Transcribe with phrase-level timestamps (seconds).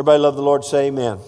[0.00, 1.18] Everybody love the Lord, say amen.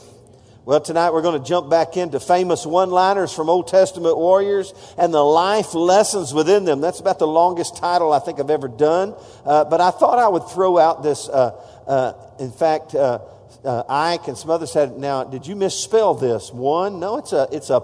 [0.65, 4.73] Well, tonight we're going to jump back into famous one liners from Old Testament warriors
[4.97, 6.81] and the life lessons within them.
[6.81, 9.15] That's about the longest title I think I've ever done.
[9.45, 11.29] Uh, but I thought I would throw out this.
[11.29, 11.51] Uh,
[11.87, 13.19] uh, in fact, uh,
[13.63, 16.51] uh, Ike and some others said, Now, did you misspell this?
[16.51, 16.99] One?
[16.99, 17.83] No, it's a, it's a,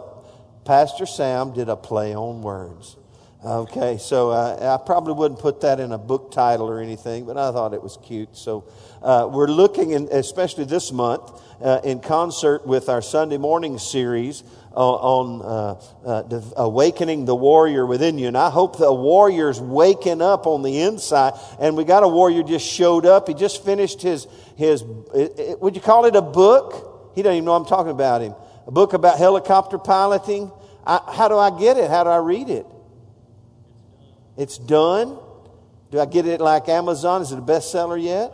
[0.64, 2.96] Pastor Sam did a play on words.
[3.44, 7.36] Okay, so uh, I probably wouldn't put that in a book title or anything, but
[7.36, 8.36] I thought it was cute.
[8.36, 8.64] So
[9.00, 11.30] uh, we're looking, in, especially this month,
[11.62, 18.18] uh, in concert with our Sunday morning series on, uh, uh, awakening the warrior within
[18.18, 18.26] you.
[18.26, 21.34] And I hope the warrior's waking up on the inside.
[21.60, 23.28] And we got a warrior just showed up.
[23.28, 27.12] He just finished his, his would you call it a book?
[27.14, 28.34] He doesn't even know I'm talking about him.
[28.66, 30.50] A book about helicopter piloting.
[30.84, 31.88] I, how do I get it?
[31.88, 32.66] How do I read it?
[34.38, 35.18] It's done.
[35.90, 37.22] Do I get it like Amazon?
[37.22, 38.32] Is it a bestseller yet?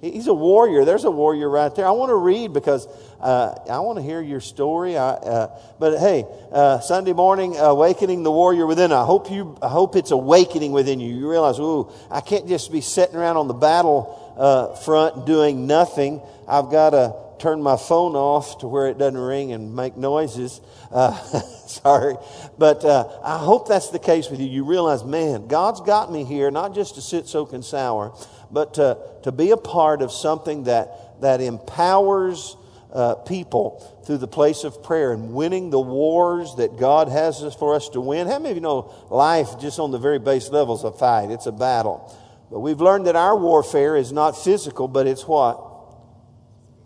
[0.00, 0.84] He's a warrior.
[0.84, 1.84] There's a warrior right there.
[1.84, 2.86] I want to read because
[3.20, 4.96] uh, I want to hear your story.
[4.96, 8.92] I, uh, but hey, uh, Sunday morning, awakening the warrior within.
[8.92, 9.58] I hope you.
[9.60, 11.12] I hope it's awakening within you.
[11.12, 15.66] You realize, ooh, I can't just be sitting around on the battle uh, front doing
[15.66, 16.22] nothing.
[16.46, 20.60] I've got to turn my phone off to where it doesn't ring and make noises.
[20.90, 21.12] Uh,
[21.66, 22.16] sorry.
[22.58, 24.46] But uh, I hope that's the case with you.
[24.46, 28.14] You realize, man, God's got me here not just to sit, soak, and sour,
[28.50, 32.56] but to, to be a part of something that, that empowers
[32.92, 37.74] uh, people through the place of prayer and winning the wars that God has for
[37.74, 38.26] us to win.
[38.26, 41.30] How many of you know life just on the very base level is a fight?
[41.30, 42.16] It's a battle.
[42.50, 45.67] But we've learned that our warfare is not physical, but it's what?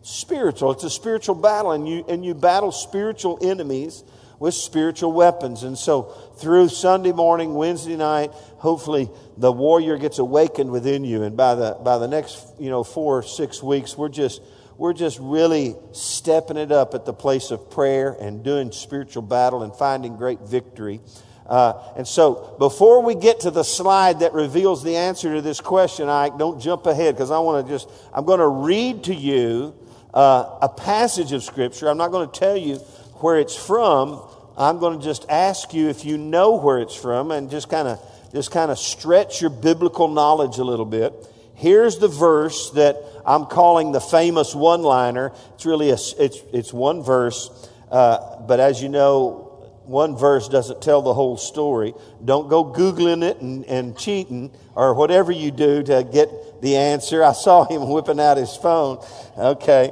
[0.02, 0.72] Spiritual.
[0.72, 4.04] It's a spiritual battle, and you, and you battle spiritual enemies
[4.38, 5.62] with spiritual weapons.
[5.62, 6.02] And so,
[6.38, 11.22] through Sunday morning, Wednesday night, hopefully the warrior gets awakened within you.
[11.22, 14.42] And by the, by the next, you know, four or six weeks, we're just,
[14.76, 19.62] we're just really stepping it up at the place of prayer and doing spiritual battle
[19.62, 21.00] and finding great victory.
[21.46, 25.60] Uh, and so, before we get to the slide that reveals the answer to this
[25.60, 29.14] question, I don't jump ahead because I want to just, I'm going to read to
[29.14, 29.74] you
[30.14, 31.88] uh, a passage of Scripture.
[31.88, 32.76] I'm not going to tell you
[33.20, 34.20] where it's from.
[34.56, 37.88] I'm going to just ask you if you know where it's from and just kind
[37.88, 38.00] of
[38.32, 41.12] just kind of stretch your biblical knowledge a little bit.
[41.54, 45.32] Here's the verse that I'm calling the famous one-liner.
[45.54, 47.50] It's really a, it's it's one verse,
[47.90, 49.52] uh, but as you know,
[49.84, 51.94] one verse doesn't tell the whole story.
[52.24, 56.28] Don't go Googling it and, and cheating or whatever you do to get
[56.62, 57.22] the answer.
[57.22, 59.04] I saw him whipping out his phone.
[59.36, 59.90] Okay.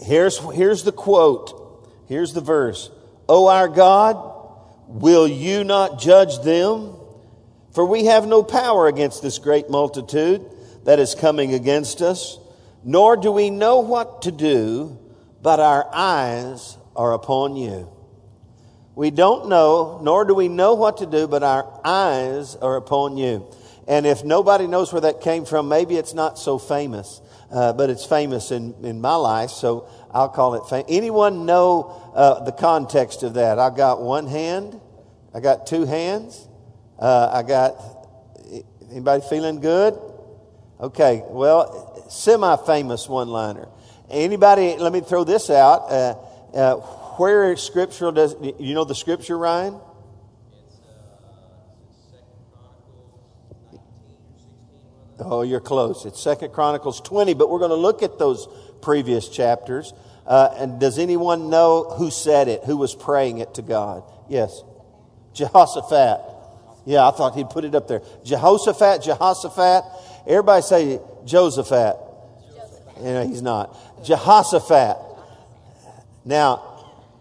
[0.00, 1.88] Here's, here's the quote.
[2.08, 2.90] Here's the verse.
[3.28, 4.16] O our God,
[4.88, 6.96] will you not judge them?
[7.72, 10.44] For we have no power against this great multitude
[10.84, 12.38] that is coming against us,
[12.84, 14.98] nor do we know what to do,
[15.40, 17.90] but our eyes are upon you.
[18.94, 23.16] We don't know, nor do we know what to do, but our eyes are upon
[23.16, 23.46] you.
[23.86, 27.90] And if nobody knows where that came from, maybe it's not so famous, uh, but
[27.90, 30.86] it's famous in, in my life, so I'll call it famous.
[30.88, 33.58] Anyone know uh, the context of that?
[33.58, 34.80] I got one hand,
[35.34, 36.48] I got two hands,
[36.98, 37.74] uh, I got.
[38.90, 39.98] Anybody feeling good?
[40.80, 43.68] Okay, well, semi famous one liner.
[44.08, 45.90] Anybody, let me throw this out.
[45.90, 46.14] Uh,
[46.54, 46.74] uh,
[47.16, 49.80] where scriptural does you know the scripture, Ryan?
[55.26, 56.04] Oh, you're close.
[56.04, 58.46] It's Second Chronicles 20, but we're going to look at those
[58.82, 59.94] previous chapters.
[60.26, 62.62] Uh, and does anyone know who said it?
[62.64, 64.02] Who was praying it to God?
[64.28, 64.62] Yes.
[65.32, 66.20] Jehoshaphat.
[66.84, 68.02] Yeah, I thought he'd put it up there.
[68.24, 69.84] Jehoshaphat, Jehoshaphat.
[70.26, 71.98] Everybody say Josaphat.
[72.98, 74.04] You know, he's not.
[74.04, 74.98] Jehoshaphat.
[76.26, 76.70] Now,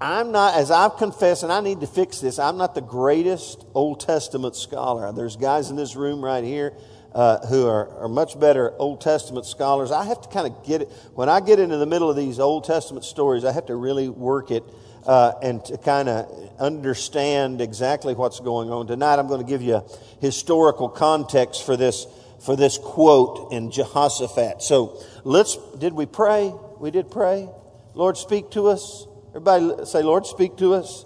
[0.01, 3.65] I'm not, as I've confessed, and I need to fix this, I'm not the greatest
[3.73, 5.09] Old Testament scholar.
[5.13, 6.73] There's guys in this room right here
[7.13, 9.91] uh, who are, are much better Old Testament scholars.
[9.91, 10.91] I have to kind of get it.
[11.13, 14.09] When I get into the middle of these Old Testament stories, I have to really
[14.09, 14.63] work it
[15.05, 18.87] uh, and to kind of understand exactly what's going on.
[18.87, 19.83] Tonight, I'm going to give you a
[20.21, 22.07] historical context for this
[22.45, 24.61] for this quote in Jehoshaphat.
[24.61, 25.57] So let's.
[25.77, 26.53] Did we pray?
[26.79, 27.49] We did pray.
[27.93, 29.07] Lord, speak to us.
[29.29, 31.05] Everybody say, Lord, speak to us.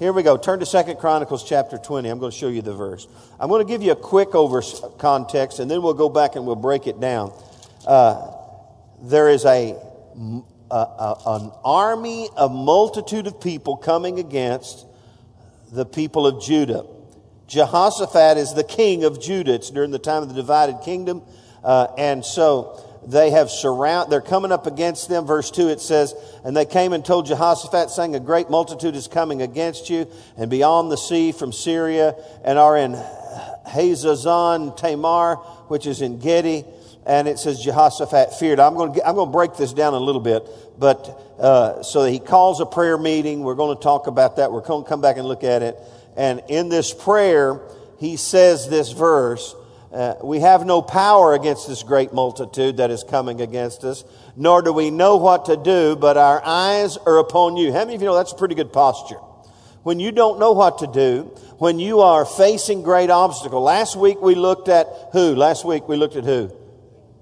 [0.00, 0.38] Here we go.
[0.38, 2.08] Turn to Second Chronicles chapter 20.
[2.08, 3.06] I'm going to show you the verse.
[3.38, 4.62] I'm going to give you a quick over
[4.96, 7.34] context, and then we'll go back and we'll break it down.
[7.86, 8.32] Uh,
[9.02, 9.76] there is a,
[10.70, 14.86] a, a, an army, a multitude of people coming against
[15.70, 16.86] the people of Judah.
[17.46, 19.52] Jehoshaphat is the king of Judah.
[19.52, 21.20] It's during the time of the divided kingdom.
[21.62, 25.26] Uh, and so they have surround, they're coming up against them.
[25.26, 26.14] Verse 2 it says,
[26.44, 30.06] And they came and told Jehoshaphat, saying, A great multitude is coming against you,
[30.36, 32.14] and beyond the sea from Syria,
[32.44, 32.92] and are in
[33.66, 35.36] Hazazon Tamar,
[35.68, 36.64] which is En Gedi.
[37.06, 38.60] And it says Jehoshaphat feared.
[38.60, 40.46] I'm going to, I'm going to break this down a little bit,
[40.78, 41.08] but
[41.38, 43.40] uh, so he calls a prayer meeting.
[43.40, 44.52] We're going to talk about that.
[44.52, 45.78] We're going to come back and look at it.
[46.16, 47.60] And in this prayer,
[47.98, 49.54] he says this verse
[49.92, 54.04] uh, we have no power against this great multitude that is coming against us,
[54.36, 57.72] nor do we know what to do, but our eyes are upon you.
[57.72, 59.16] How many of you know that's a pretty good posture?
[59.82, 61.22] When you don't know what to do,
[61.58, 63.60] when you are facing great obstacle.
[63.62, 65.34] Last week we looked at who?
[65.34, 66.50] Last week we looked at who?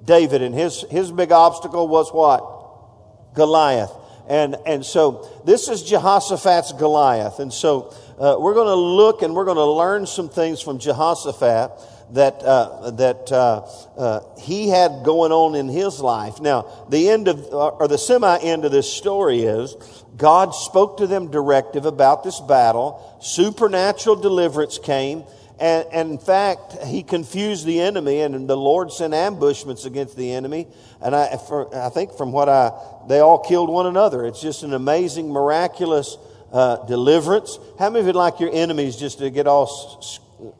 [0.04, 3.34] David, and his, his big obstacle was what?
[3.34, 3.90] Goliath.
[4.28, 7.38] And, and so this is Jehoshaphat's Goliath.
[7.38, 10.78] And so uh, we're going to look and we're going to learn some things from
[10.78, 11.72] Jehoshaphat
[12.12, 13.66] that, uh, that uh,
[13.96, 16.40] uh, he had going on in his life.
[16.40, 19.76] Now, the end of, or the semi end of this story is
[20.16, 23.18] God spoke to them directive about this battle.
[23.20, 25.24] Supernatural deliverance came.
[25.60, 30.32] And, and, in fact, he confused the enemy, and the Lord sent ambushments against the
[30.32, 30.68] enemy.
[31.00, 32.70] And I, for, I think from what I,
[33.08, 34.24] they all killed one another.
[34.24, 36.16] It's just an amazing, miraculous
[36.52, 37.58] uh, deliverance.
[37.76, 40.00] How many of you like your enemies just to get all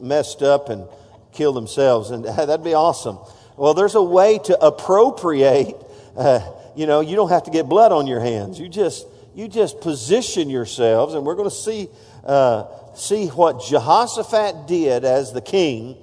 [0.01, 0.85] messed up and
[1.33, 3.19] kill themselves, and that'd be awesome.
[3.57, 5.75] Well, there's a way to appropriate.
[6.15, 6.41] Uh,
[6.75, 8.59] you know, you don't have to get blood on your hands.
[8.59, 9.05] You just
[9.35, 11.89] you just position yourselves, and we're going to see
[12.25, 12.65] uh,
[12.95, 15.97] see what Jehoshaphat did as the king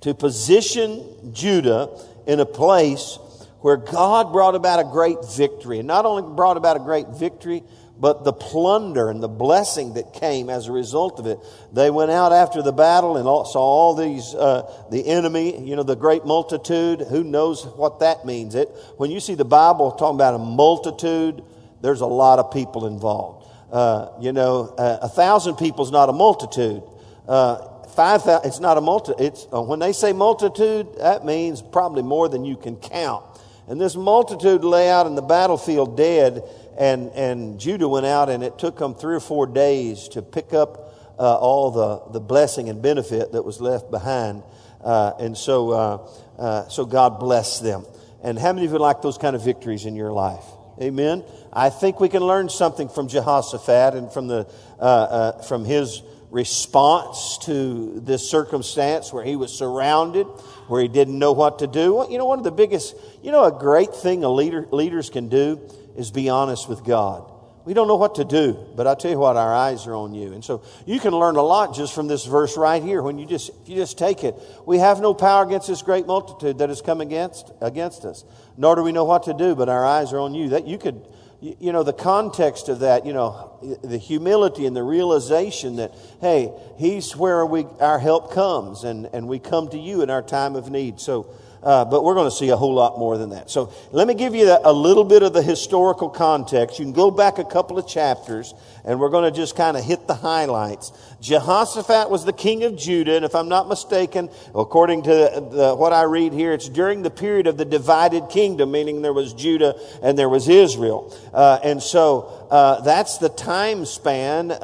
[0.00, 1.90] to position Judah
[2.26, 3.18] in a place
[3.60, 7.62] where God brought about a great victory, and not only brought about a great victory,
[8.00, 11.38] but the plunder and the blessing that came as a result of it.
[11.72, 15.82] They went out after the battle and saw all these, uh, the enemy, you know,
[15.82, 17.00] the great multitude.
[17.00, 18.54] Who knows what that means?
[18.54, 21.42] It, when you see the Bible talking about a multitude,
[21.80, 23.46] there's a lot of people involved.
[23.72, 26.82] Uh, you know, uh, a thousand people is not a multitude.
[27.26, 27.58] Uh,
[27.96, 29.26] five thousand, it's not a multitude.
[29.26, 33.24] It's, uh, when they say multitude, that means probably more than you can count.
[33.66, 36.42] And this multitude lay out in the battlefield dead,
[36.78, 40.54] and, and Judah went out, and it took them three or four days to pick
[40.54, 44.44] up uh, all the, the blessing and benefit that was left behind.
[44.82, 46.08] Uh, and so, uh,
[46.38, 47.84] uh so God blessed them.
[48.22, 50.44] And how many of you like those kind of victories in your life?
[50.80, 51.24] Amen.
[51.52, 54.48] I think we can learn something from Jehoshaphat and from, the,
[54.78, 60.26] uh, uh, from his response to this circumstance where he was surrounded,
[60.68, 62.06] where he didn't know what to do.
[62.08, 65.28] You know, one of the biggest, you know, a great thing a leader, leaders can
[65.28, 65.60] do
[65.98, 67.30] is be honest with God.
[67.64, 70.14] We don't know what to do, but I tell you what, our eyes are on
[70.14, 70.32] you.
[70.32, 73.26] And so you can learn a lot just from this verse right here when you
[73.26, 74.34] just, you just take it.
[74.64, 78.24] We have no power against this great multitude that has come against, against us,
[78.56, 80.48] nor do we know what to do, but our eyes are on you.
[80.48, 81.04] That you could,
[81.42, 85.92] you know, the context of that, you know, the humility and the realization that,
[86.22, 90.22] hey, He's where we, our help comes, and, and we come to you in our
[90.22, 91.00] time of need.
[91.00, 93.50] So, uh, but we're going to see a whole lot more than that.
[93.50, 96.78] So let me give you a little bit of the historical context.
[96.78, 99.84] You can go back a couple of chapters, and we're going to just kind of
[99.84, 100.92] hit the highlights.
[101.20, 105.74] Jehoshaphat was the king of Judah, and if I'm not mistaken, according to the, the,
[105.74, 109.34] what I read here, it's during the period of the divided kingdom, meaning there was
[109.34, 111.14] Judah and there was Israel.
[111.32, 114.50] Uh, and so uh, that's the time span.
[114.52, 114.56] Uh,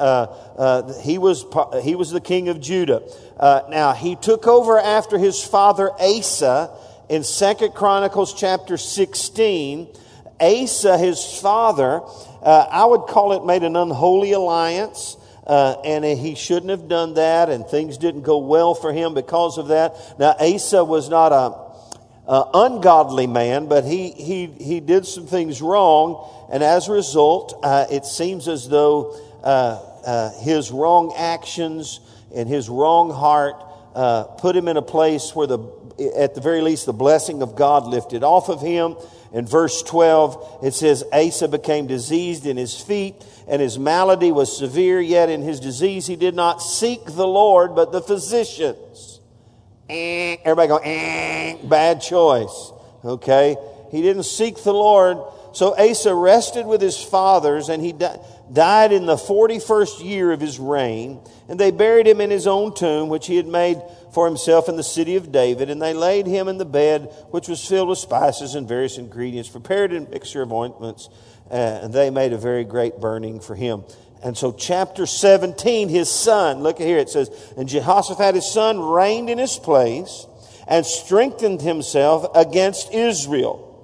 [0.57, 1.45] uh, he was
[1.83, 3.03] he was the king of Judah.
[3.37, 6.71] Uh, now he took over after his father Asa
[7.09, 9.87] in Second Chronicles chapter 16,
[10.39, 12.01] Asa, his father,
[12.41, 15.17] uh, I would call it made an unholy alliance.
[15.45, 19.59] Uh, and he shouldn't have done that, and things didn't go well for him because
[19.59, 19.93] of that.
[20.17, 25.61] Now, Asa was not a, a ungodly man, but he, he, he did some things
[25.61, 31.99] wrong, and as a result, uh, it seems as though uh, uh his wrong actions
[32.35, 33.55] and his wrong heart
[33.95, 35.59] uh, put him in a place where the
[35.97, 38.95] at the very least, the blessing of God lifted off of him.
[39.31, 43.15] In verse 12, it says, Asa became diseased in his feet,
[43.47, 47.75] and his malady was severe, yet in his disease he did not seek the Lord,
[47.75, 49.19] but the physicians.
[49.89, 52.71] Eh, everybody go, eh, bad choice.
[53.03, 53.55] Okay?
[53.91, 55.17] He didn't seek the Lord.
[55.53, 60.59] So Asa rested with his fathers, and he died in the 41st year of his
[60.59, 61.19] reign.
[61.47, 63.81] And they buried him in his own tomb, which he had made
[64.15, 67.49] for himself in the city of David, and they laid him in the bed which
[67.49, 71.09] was filled with spices and various ingredients, prepared in a mixture of ointments,
[71.51, 73.83] uh, and they made a very great burning for him.
[74.23, 79.29] And so, chapter 17, his son, look here, it says, And Jehoshaphat, his son, reigned
[79.29, 80.25] in his place
[80.65, 83.74] and strengthened himself against Israel.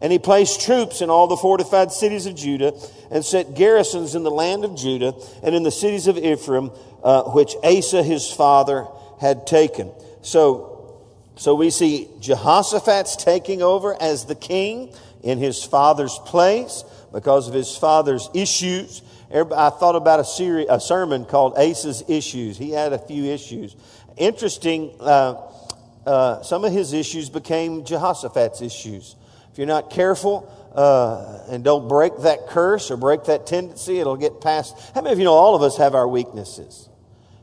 [0.00, 2.72] And he placed troops in all the fortified cities of Judah
[3.10, 6.70] and set garrisons in the land of Judah and in the cities of Ephraim,
[7.02, 8.86] uh, which Asa his father
[9.20, 9.92] had taken.
[10.22, 11.00] So,
[11.36, 17.54] so we see Jehoshaphat's taking over as the king in his father's place because of
[17.54, 19.02] his father's issues.
[19.32, 22.56] I thought about a, series, a sermon called Asa's Issues.
[22.56, 23.76] He had a few issues.
[24.16, 25.40] Interesting, uh,
[26.06, 29.14] uh, some of his issues became Jehoshaphat's issues.
[29.52, 34.16] If you're not careful uh, and don't break that curse or break that tendency, it'll
[34.16, 34.76] get past.
[34.94, 36.88] How many of you know all of us have our weaknesses?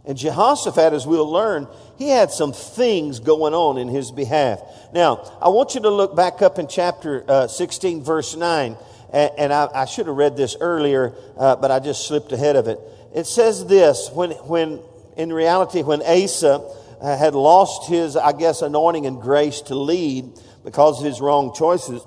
[0.05, 4.61] And Jehoshaphat, as we'll learn, he had some things going on in his behalf.
[4.93, 8.77] Now, I want you to look back up in chapter uh, 16, verse 9.
[9.11, 12.55] And, and I, I, should have read this earlier, uh, but I just slipped ahead
[12.55, 12.79] of it.
[13.13, 14.79] It says this when, when
[15.17, 16.61] in reality, when Asa
[17.01, 21.53] uh, had lost his, I guess, anointing and grace to lead, because of his wrong
[21.55, 22.01] choices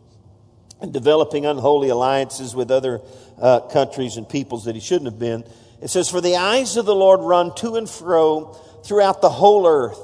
[0.80, 3.00] and developing unholy alliances with other
[3.40, 5.44] uh, countries and peoples that he shouldn't have been.
[5.80, 9.68] It says, For the eyes of the Lord run to and fro throughout the whole
[9.68, 10.00] earth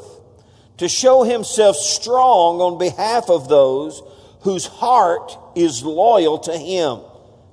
[0.76, 4.00] to show himself strong on behalf of those
[4.42, 7.00] whose heart is loyal to him.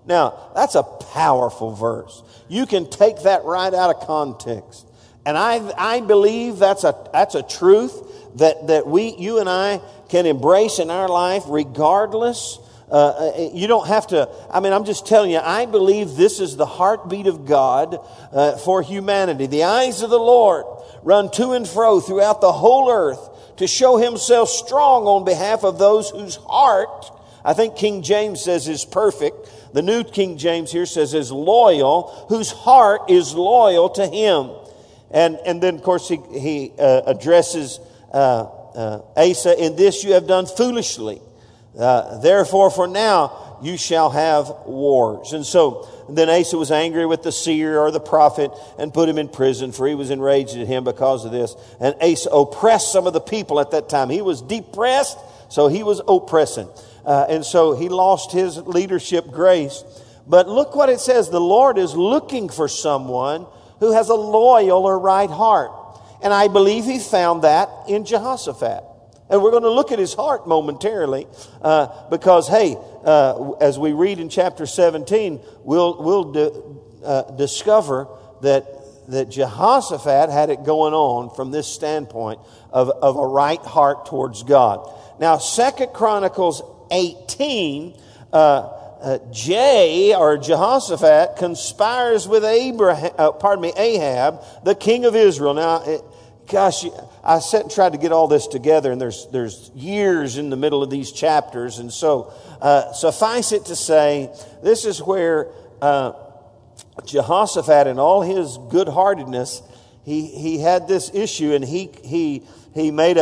[0.06, 2.22] Now, that's a powerful verse.
[2.48, 4.86] You can take that right out of context.
[5.26, 9.82] And I, I believe that's a, that's a truth that, that we, you and I
[10.10, 12.60] can embrace in our life regardless.
[12.92, 16.40] Uh, uh, you don't have to, I mean, I'm just telling you, I believe this
[16.40, 18.00] is the heartbeat of God
[18.32, 19.46] uh, for humanity.
[19.46, 20.66] The eyes of the Lord
[21.04, 25.78] run to and fro throughout the whole earth to show himself strong on behalf of
[25.78, 27.12] those whose heart,
[27.46, 29.52] I think King James says is perfect.
[29.74, 34.50] The New King James here says is loyal, whose heart is loyal to him.
[35.12, 37.80] And, and then, of course, he, he uh, addresses
[38.12, 41.22] uh, uh, Asa, in this you have done foolishly.
[41.78, 45.34] Uh, therefore, for now you shall have wars.
[45.34, 49.18] And so then Asa was angry with the seer or the prophet and put him
[49.18, 51.56] in prison, for he was enraged at him because of this.
[51.80, 54.10] And Asa oppressed some of the people at that time.
[54.10, 55.18] He was depressed,
[55.50, 56.70] so he was oppressing.
[57.06, 59.84] Uh, and so he lost his leadership grace.
[60.28, 63.46] But look what it says the Lord is looking for someone
[63.80, 65.72] who has a loyal or right heart.
[66.22, 68.84] And I believe he found that in Jehoshaphat.
[69.30, 71.28] And we're going to look at his heart momentarily
[71.62, 78.08] uh, because, hey, uh, as we read in chapter 17, we'll, we'll di- uh, discover
[78.42, 78.66] that,
[79.08, 82.40] that Jehoshaphat had it going on from this standpoint
[82.72, 84.92] of, of a right heart towards God.
[85.20, 87.94] Now, Second Chronicles 18
[88.34, 88.38] uh,
[89.02, 95.54] uh, Jay or Jehoshaphat conspires with Abraham, uh, pardon me, Ahab, the king of Israel.
[95.54, 95.82] Now,
[96.50, 96.86] gosh,
[97.24, 100.56] I sat and tried to get all this together, and there's there's years in the
[100.56, 104.30] middle of these chapters, and so uh, suffice it to say,
[104.64, 105.48] this is where
[105.82, 106.14] uh,
[107.06, 109.62] Jehoshaphat, in all his good heartedness,
[110.04, 113.22] he he had this issue, and he he he made a,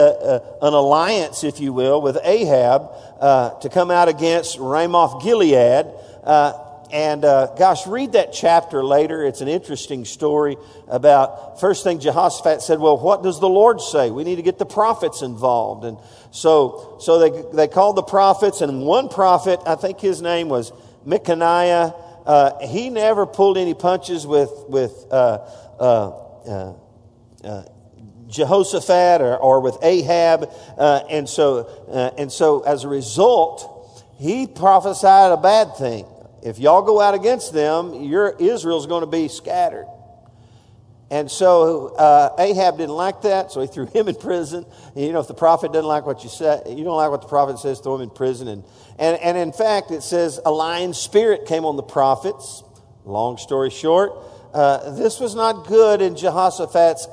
[0.62, 5.86] a, an alliance, if you will, with Ahab uh, to come out against Ramoth Gilead.
[6.24, 9.26] Uh, and uh, gosh, read that chapter later.
[9.26, 12.80] It's an interesting story about first thing Jehoshaphat said.
[12.80, 14.12] Well, what does the Lord say?
[14.12, 15.98] We need to get the prophets involved, and
[16.32, 20.72] so so they they called the prophets, and one prophet, I think his name was
[21.06, 21.94] Micaiah.
[22.26, 25.38] Uh, he never pulled any punches with with uh,
[25.80, 27.64] uh,
[28.28, 30.50] Jehoshaphat or, or with Ahab.
[30.78, 36.06] Uh, and, so, uh, and so as a result, he prophesied a bad thing.
[36.48, 39.86] If y'all go out against them, your Israel's going to be scattered.
[41.12, 44.66] And so uh, Ahab didn't like that, so he threw him in prison.
[44.96, 47.22] And, you know, if the prophet doesn't like what you say, you don't like what
[47.22, 48.48] the prophet says, throw him in prison.
[48.48, 48.64] And,
[48.98, 52.64] and, and in fact, it says a lying spirit came on the prophets.
[53.04, 54.14] Long story short,
[54.54, 57.08] uh, this was not good in Jehoshaphat's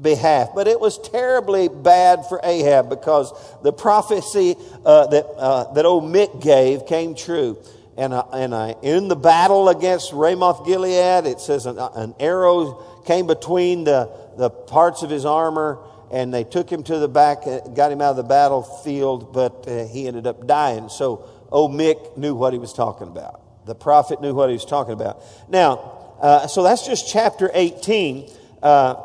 [0.00, 0.50] behalf.
[0.54, 4.54] But it was terribly bad for Ahab because the prophecy
[4.84, 7.58] uh, that, uh, that old Mick gave came true.
[7.96, 13.84] And, and in the battle against Ramoth Gilead, it says an, an, arrow came between
[13.84, 15.78] the, the parts of his armor,
[16.12, 19.66] and they took him to the back, uh, got him out of the battlefield, but
[19.66, 20.90] uh, he ended up dying.
[20.90, 23.40] So old Mick knew what he was talking about.
[23.64, 25.22] The prophet knew what he was talking about.
[25.48, 28.30] Now, uh, so that's just chapter 18.
[28.62, 28.96] Uh,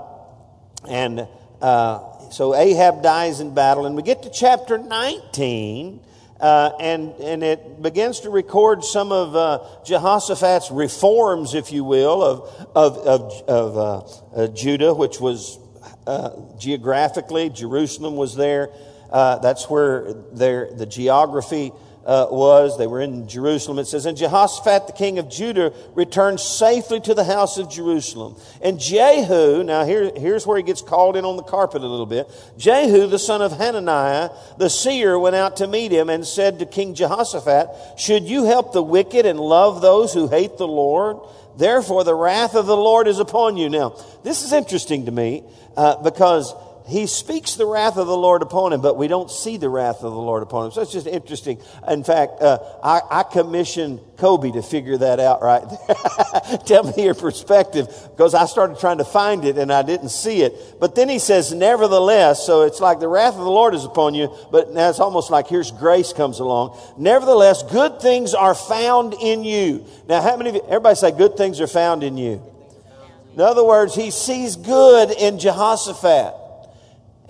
[0.88, 1.28] and
[1.62, 6.02] uh, so Ahab dies in battle, and we get to chapter 19.
[6.42, 12.24] Uh, and, and it begins to record some of uh, Jehoshaphat's reforms, if you will,
[12.24, 15.60] of, of, of, of uh, uh Judah, which was
[16.08, 18.72] uh, geographically, Jerusalem was there.
[19.12, 21.72] Uh, that's where there, the geography
[22.06, 22.78] uh, was.
[22.78, 23.80] They were in Jerusalem.
[23.80, 28.36] It says, And Jehoshaphat, the king of Judah, returned safely to the house of Jerusalem.
[28.62, 32.06] And Jehu, now here, here's where he gets called in on the carpet a little
[32.06, 32.28] bit.
[32.58, 36.66] Jehu, the son of Hananiah, the seer, went out to meet him and said to
[36.66, 41.18] King Jehoshaphat, Should you help the wicked and love those who hate the Lord?
[41.58, 43.70] Therefore, the wrath of the Lord is upon you.
[43.70, 45.44] Now, this is interesting to me
[45.76, 46.54] uh, because
[46.88, 50.04] he speaks the wrath of the Lord upon him, but we don't see the wrath
[50.04, 50.72] of the Lord upon him.
[50.72, 51.60] So it's just interesting.
[51.88, 56.58] In fact, uh, I, I commissioned Kobe to figure that out right there.
[56.66, 60.42] Tell me your perspective, because I started trying to find it and I didn't see
[60.42, 60.80] it.
[60.80, 64.14] But then he says, nevertheless, so it's like the wrath of the Lord is upon
[64.14, 66.78] you, but now it's almost like here's grace comes along.
[66.98, 69.86] Nevertheless, good things are found in you.
[70.08, 72.42] Now, how many of you, everybody say good things are found in you?
[73.34, 76.41] In other words, he sees good in Jehoshaphat.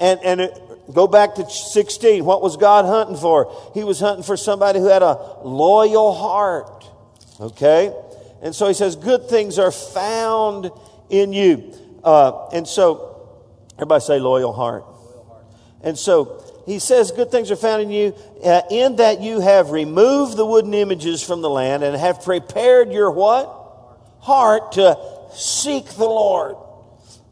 [0.01, 0.59] And, and it,
[0.93, 2.25] go back to 16.
[2.25, 3.71] What was God hunting for?
[3.75, 6.85] He was hunting for somebody who had a loyal heart.
[7.39, 7.93] Okay?
[8.41, 10.71] And so he says, good things are found
[11.09, 11.73] in you.
[12.03, 13.29] Uh, and so,
[13.75, 14.85] everybody say loyal heart.
[15.83, 19.69] And so, he says, good things are found in you, uh, in that you have
[19.69, 23.57] removed the wooden images from the land and have prepared your what?
[24.19, 24.97] Heart to
[25.33, 26.55] seek the Lord.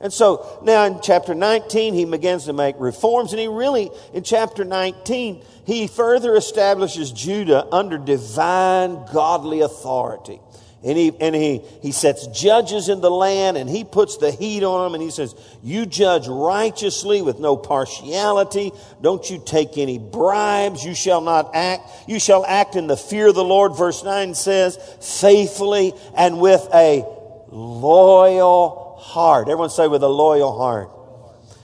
[0.01, 4.23] And so now in chapter 19, he begins to make reforms, and he really, in
[4.23, 10.39] chapter 19, he further establishes Judah under divine godly authority.
[10.81, 14.63] And he, and he, he sets judges in the land and he puts the heat
[14.63, 18.71] on them and he says, You judge righteously with no partiality.
[19.01, 20.85] Don't you take any bribes.
[20.85, 21.89] You shall not act.
[22.07, 23.75] You shall act in the fear of the Lord.
[23.75, 27.05] Verse 9 says, faithfully and with a
[27.49, 29.47] loyal heart.
[29.47, 30.91] Everyone say with a loyal heart.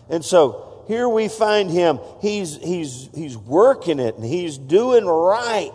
[0.10, 2.00] And so here we find him.
[2.22, 5.72] He's, he's, he's working it and he's doing right.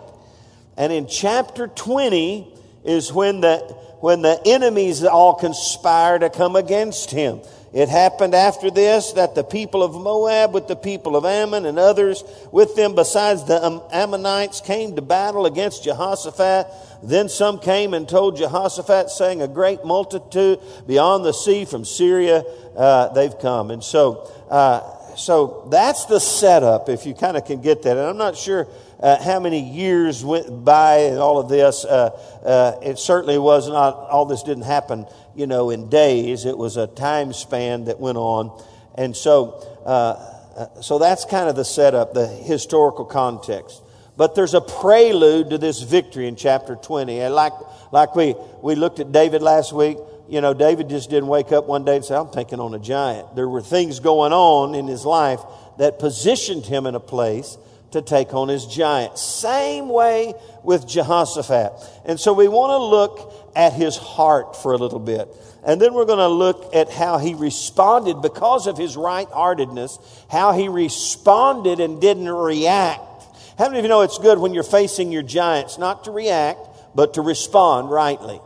[0.77, 2.53] And in chapter 20
[2.83, 3.57] is when the,
[3.99, 7.41] when the enemies all conspire to come against him.
[7.73, 11.79] It happened after this that the people of Moab with the people of Ammon and
[11.79, 16.67] others with them besides the Ammonites came to battle against Jehoshaphat.
[17.01, 22.43] Then some came and told Jehoshaphat saying, a great multitude beyond the sea from Syria,
[22.75, 23.71] uh, they've come.
[23.71, 27.95] And so, uh, so that's the setup if you kind of can get that.
[27.95, 28.67] And I'm not sure
[28.99, 31.85] uh, how many years went by and all of this.
[31.85, 32.09] Uh,
[32.45, 35.05] uh, it certainly was not, all this didn't happen,
[35.35, 36.45] you know, in days.
[36.45, 38.63] It was a time span that went on.
[38.95, 43.81] And so, uh, uh, so that's kind of the setup, the historical context.
[44.17, 47.21] But there's a prelude to this victory in chapter 20.
[47.21, 47.53] And like,
[47.91, 51.67] like we, we looked at David last week, you know, David just didn't wake up
[51.67, 53.35] one day and say, I'm taking on a giant.
[53.35, 55.41] There were things going on in his life
[55.77, 57.57] that positioned him in a place
[57.91, 59.17] to take on his giant.
[59.17, 61.73] Same way with Jehoshaphat.
[62.05, 65.27] And so we want to look at his heart for a little bit.
[65.63, 69.99] And then we're going to look at how he responded because of his right heartedness,
[70.29, 73.23] how he responded and didn't react.
[73.57, 76.59] How many of you know it's good when you're facing your giants not to react,
[76.95, 78.39] but to respond rightly?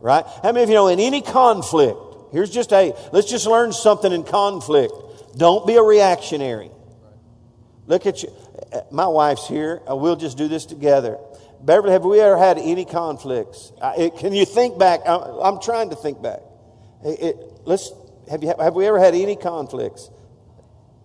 [0.00, 0.24] Right?
[0.42, 1.98] How many of you know in any conflict,
[2.32, 4.92] here's just a, let's just learn something in conflict.
[5.36, 6.70] Don't be a reactionary.
[7.86, 8.32] Look at you
[8.90, 9.82] my wife's here.
[9.88, 11.18] We'll just do this together.
[11.60, 13.72] Beverly, have we ever had any conflicts?
[13.98, 15.00] It, can you think back?
[15.06, 16.40] I, am trying to think back.
[17.04, 17.92] It, it, let's
[18.30, 20.10] have you have we ever had any conflicts?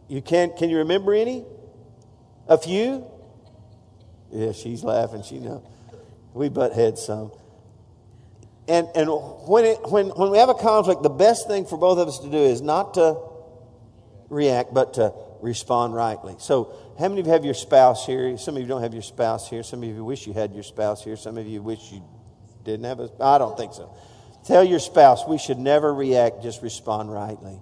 [0.07, 1.45] You can't, can you remember any?
[2.47, 3.05] A few?
[4.31, 5.23] Yeah, she's laughing.
[5.23, 5.63] She know
[6.33, 7.31] we butt heads some.
[8.67, 11.97] And and when it when when we have a conflict, the best thing for both
[11.97, 13.17] of us to do is not to
[14.29, 16.36] react, but to respond rightly.
[16.39, 18.38] So how many of you have your spouse here?
[18.38, 19.63] Some of you don't have your spouse here.
[19.63, 21.17] Some of you wish you had your spouse here.
[21.17, 22.04] Some of you wish you
[22.63, 23.95] didn't have a I don't think so.
[24.45, 27.60] Tell your spouse we should never react, just respond rightly.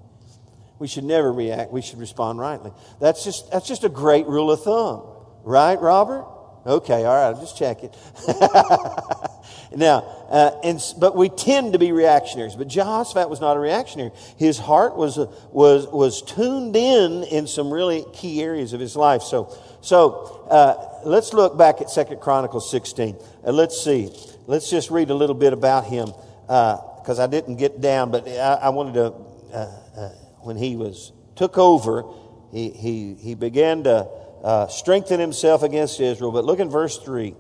[0.78, 2.72] We should never react, we should respond rightly.
[3.02, 5.04] That's just that's just a great rule of thumb.
[5.44, 6.26] Right, Robert?
[6.66, 7.90] Okay, all right, I'll just checking.
[9.76, 12.56] now, uh, and, but we tend to be reactionaries.
[12.56, 14.12] But Jehoshaphat was not a reactionary.
[14.38, 18.96] His heart was, uh, was, was tuned in in some really key areas of his
[18.96, 19.22] life.
[19.22, 23.16] So, so uh, let's look back at Second Chronicles 16.
[23.46, 24.10] Uh, let's see.
[24.48, 26.08] Let's just read a little bit about him
[26.48, 29.14] because uh, I didn't get down, but I, I wanted to,
[29.54, 30.10] uh,
[30.42, 32.04] when he was took over,
[32.52, 34.08] he, he, he began to
[34.44, 36.32] uh, strengthen himself against Israel.
[36.32, 37.36] But look in verse 3.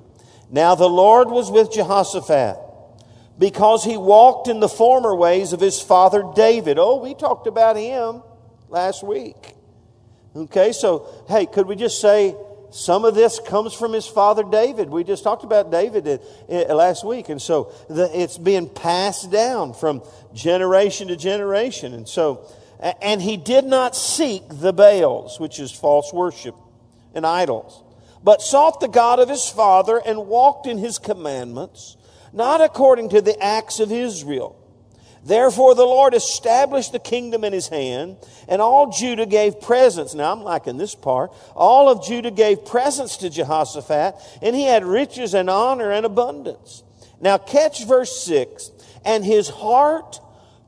[0.49, 2.57] Now the Lord was with Jehoshaphat
[3.37, 6.77] because he walked in the former ways of his father David.
[6.79, 8.23] Oh, we talked about him
[8.67, 9.55] last week.
[10.35, 12.35] Okay, so hey, could we just say
[12.71, 14.89] some of this comes from his father David.
[14.89, 16.17] We just talked about David uh,
[16.49, 17.29] uh, last week.
[17.29, 21.93] And so it's being passed down from generation to generation.
[21.93, 22.45] And so,
[23.01, 26.55] and he did not seek the Baals, which is false worship
[27.13, 27.81] and idols,
[28.23, 31.97] but sought the God of his father and walked in his commandments,
[32.33, 34.59] not according to the acts of Israel
[35.23, 40.13] Therefore, the Lord established the kingdom in his hand, and all Judah gave presents.
[40.13, 41.31] Now, I'm liking this part.
[41.55, 46.83] All of Judah gave presents to Jehoshaphat, and he had riches and honor and abundance.
[47.19, 48.71] Now, catch verse 6.
[49.03, 50.19] And his heart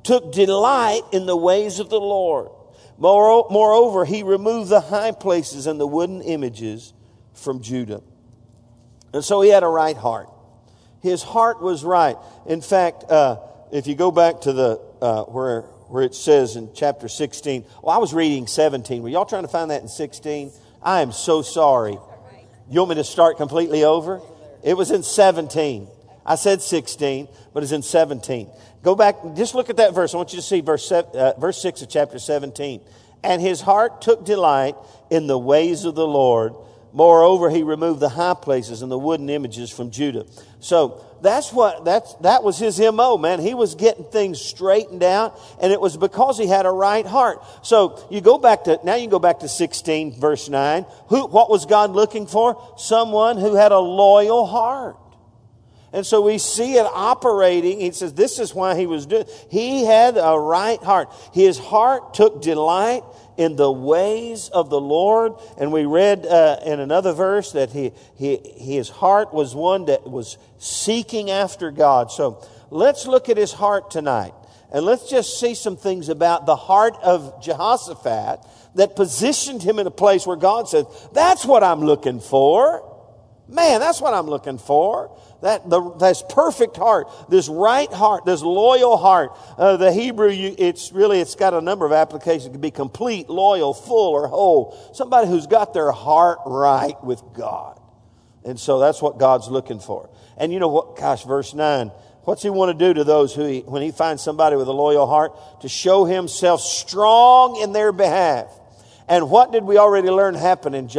[0.04, 2.50] took delight in the ways of the Lord.
[2.98, 6.94] Moreover, he removed the high places and the wooden images
[7.34, 8.02] from Judah.
[9.14, 10.30] And so he had a right heart.
[11.02, 12.16] His heart was right.
[12.46, 13.40] In fact, uh,
[13.72, 17.94] if you go back to the uh, where where it says in chapter 16, well,
[17.94, 19.04] I was reading 17.
[19.04, 20.52] Were y'all trying to find that in 16?
[20.82, 21.98] I am so sorry.
[22.70, 24.22] You want me to start completely over?
[24.64, 25.90] It was in 17.
[26.26, 28.50] I said 16, but it's in 17.
[28.84, 30.14] Go back, just look at that verse.
[30.14, 32.82] I want you to see verse, uh, verse 6 of chapter 17.
[33.24, 34.76] And his heart took delight
[35.10, 36.54] in the ways of the Lord.
[36.94, 40.26] Moreover, he removed the high places and the wooden images from Judah.
[40.60, 43.40] So that's what that's that was his mo man.
[43.40, 47.44] He was getting things straightened out and it was because he had a right heart.
[47.64, 51.50] So you go back to now you go back to 16 verse 9 who what
[51.50, 52.76] was god looking for?
[52.78, 54.98] Someone who had a loyal heart.
[55.94, 57.82] And so we see it operating.
[57.82, 61.10] He says this is why he was doing he had a right heart.
[61.34, 63.04] His heart took delight
[63.38, 65.34] in the ways of the Lord.
[65.58, 70.10] And we read uh, in another verse that he, he, his heart was one that
[70.10, 72.12] was seeking after God.
[72.12, 74.34] So let's look at his heart tonight.
[74.74, 78.40] And let's just see some things about the heart of Jehoshaphat
[78.76, 82.88] that positioned him in a place where God said, That's what I'm looking for.
[83.50, 85.18] Man, that's what I'm looking for.
[85.42, 89.32] That, the, this perfect heart, this right heart, this loyal heart.
[89.58, 92.46] Uh, the Hebrew, you, it's really, it's got a number of applications.
[92.46, 94.78] It can be complete, loyal, full, or whole.
[94.94, 97.80] Somebody who's got their heart right with God.
[98.44, 100.10] And so that's what God's looking for.
[100.38, 100.96] And you know what?
[100.96, 101.92] Gosh, verse 9.
[102.24, 104.74] What's he want to do to those who, he, when he finds somebody with a
[104.74, 105.62] loyal heart?
[105.62, 108.48] To show himself strong in their behalf.
[109.12, 110.90] And what did we already learn happened in,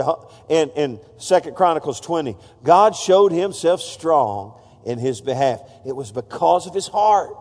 [0.50, 2.36] in, in 2 Chronicles 20?
[2.62, 5.62] God showed himself strong in his behalf.
[5.86, 7.34] It was because of his heart.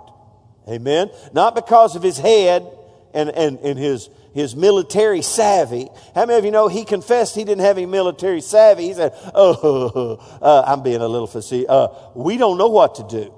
[0.70, 1.10] Amen.
[1.34, 2.66] Not because of his head
[3.14, 5.90] and, and, and his, his military savvy.
[6.16, 8.84] How many of you know he confessed he didn't have any military savvy?
[8.84, 11.68] He said, Oh, uh, I'm being a little facetious.
[11.68, 13.34] Uh, we don't know what to do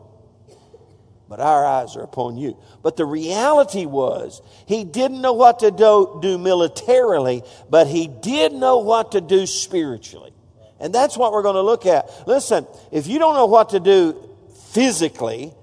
[1.33, 2.55] but our eyes are upon you.
[2.83, 7.41] But the reality was, he didn't know what to do, do, militarily,
[7.71, 10.31] but he did know what to do spiritually.
[10.79, 12.07] And that's what we're going to look at.
[12.27, 14.29] Listen, if you don't know what to do
[14.73, 15.55] physically,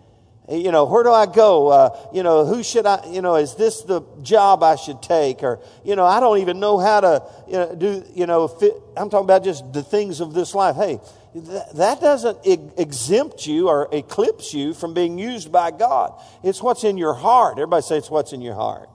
[0.49, 1.69] you know, where do I go?
[1.69, 5.45] Uh, you know, who should I, you know, is this the job I should take?
[5.45, 8.73] Or, you know, I don't even know how to you know, do, you know, fit,
[8.97, 10.75] I'm talking about just the things of this life.
[10.75, 10.99] Hey,
[11.35, 16.21] that doesn't exempt you or eclipse you from being used by God.
[16.43, 17.53] It's what's in your heart.
[17.53, 18.89] Everybody say it's what's in your heart.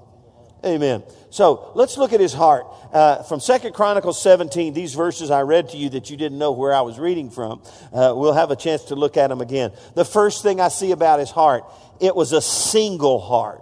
[0.66, 1.04] Amen.
[1.30, 2.66] So let's look at his heart.
[2.92, 6.52] Uh, from Second Chronicles 17, these verses I read to you that you didn't know
[6.52, 7.62] where I was reading from,
[7.94, 9.72] uh, we'll have a chance to look at them again.
[9.94, 11.66] The first thing I see about his heart,
[12.02, 13.62] it was a single heart.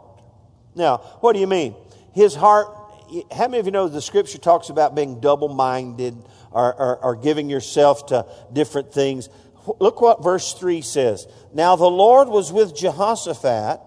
[0.75, 1.75] Now, what do you mean?
[2.13, 2.67] His heart,
[3.31, 6.15] how many of you know the scripture talks about being double minded
[6.53, 9.29] or, or, or giving yourself to different things.
[9.79, 11.27] Look what verse 3 says.
[11.53, 13.79] Now the Lord was with Jehoshaphat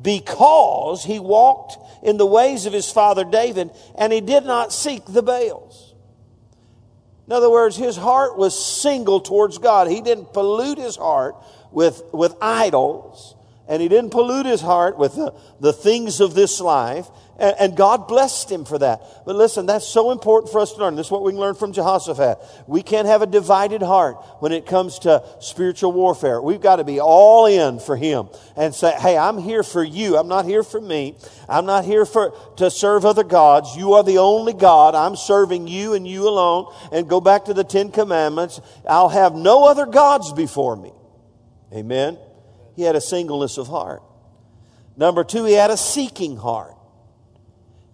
[0.00, 5.04] because he walked in the ways of his father David and he did not seek
[5.06, 5.94] the Baals.
[7.26, 9.88] In other words, his heart was single towards God.
[9.88, 11.36] He didn't pollute his heart
[11.70, 13.36] with, with idols
[13.68, 17.06] and he didn't pollute his heart with the, the things of this life.
[17.40, 19.00] And, and, God blessed him for that.
[19.24, 20.94] But listen, that's so important for us to learn.
[20.94, 22.38] This is what we can learn from Jehoshaphat.
[22.66, 26.42] We can't have a divided heart when it comes to spiritual warfare.
[26.42, 30.18] We've got to be all in for him and say, hey, I'm here for you.
[30.18, 31.16] I'm not here for me.
[31.48, 33.74] I'm not here for, to serve other gods.
[33.74, 34.94] You are the only God.
[34.94, 36.70] I'm serving you and you alone.
[36.92, 38.60] And go back to the Ten Commandments.
[38.86, 40.92] I'll have no other gods before me.
[41.72, 42.18] Amen.
[42.76, 44.02] He had a singleness of heart.
[44.98, 46.74] Number two, he had a seeking heart.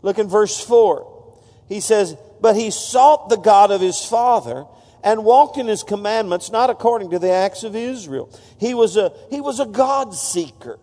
[0.06, 1.34] Look in verse 4.
[1.68, 4.64] He says, But he sought the God of his father
[5.02, 8.30] and walked in his commandments, not according to the acts of Israel.
[8.60, 10.78] He was a, he was a God seeker.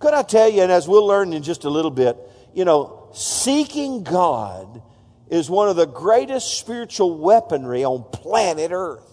[0.00, 2.16] Could I tell you, and as we'll learn in just a little bit,
[2.52, 4.82] you know, seeking God
[5.28, 9.08] is one of the greatest spiritual weaponry on planet Earth.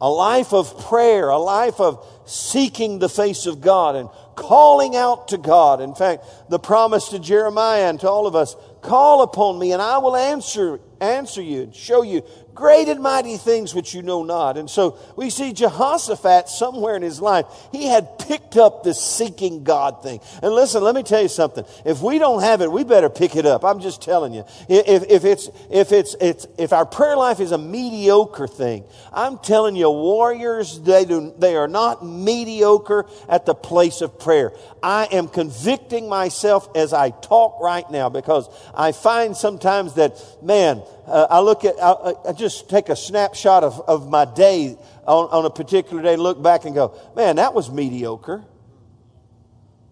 [0.00, 5.28] A life of prayer, a life of seeking the face of God and calling out
[5.28, 5.80] to God.
[5.80, 9.80] In fact, the promise to Jeremiah and to all of us, call upon me and
[9.80, 12.22] I will answer, answer you and show you
[12.54, 14.56] great and mighty things which you know not.
[14.56, 19.64] And so we see Jehoshaphat somewhere in his life, he had picked up this seeking
[19.64, 20.20] God thing.
[20.42, 21.64] And listen, let me tell you something.
[21.84, 23.64] If we don't have it, we better pick it up.
[23.64, 24.44] I'm just telling you.
[24.68, 29.38] If, if it's, if it's, it's, if our prayer life is a mediocre thing, I'm
[29.38, 34.52] telling you, warriors, they do, they are not mediocre at the place of prayer.
[34.82, 40.82] I am convicting myself as I talk right now because I find sometimes that, man,
[41.06, 45.28] uh, I look at, I, I, just take a snapshot of, of my day on,
[45.30, 48.44] on a particular day, look back and go, man, that was mediocre.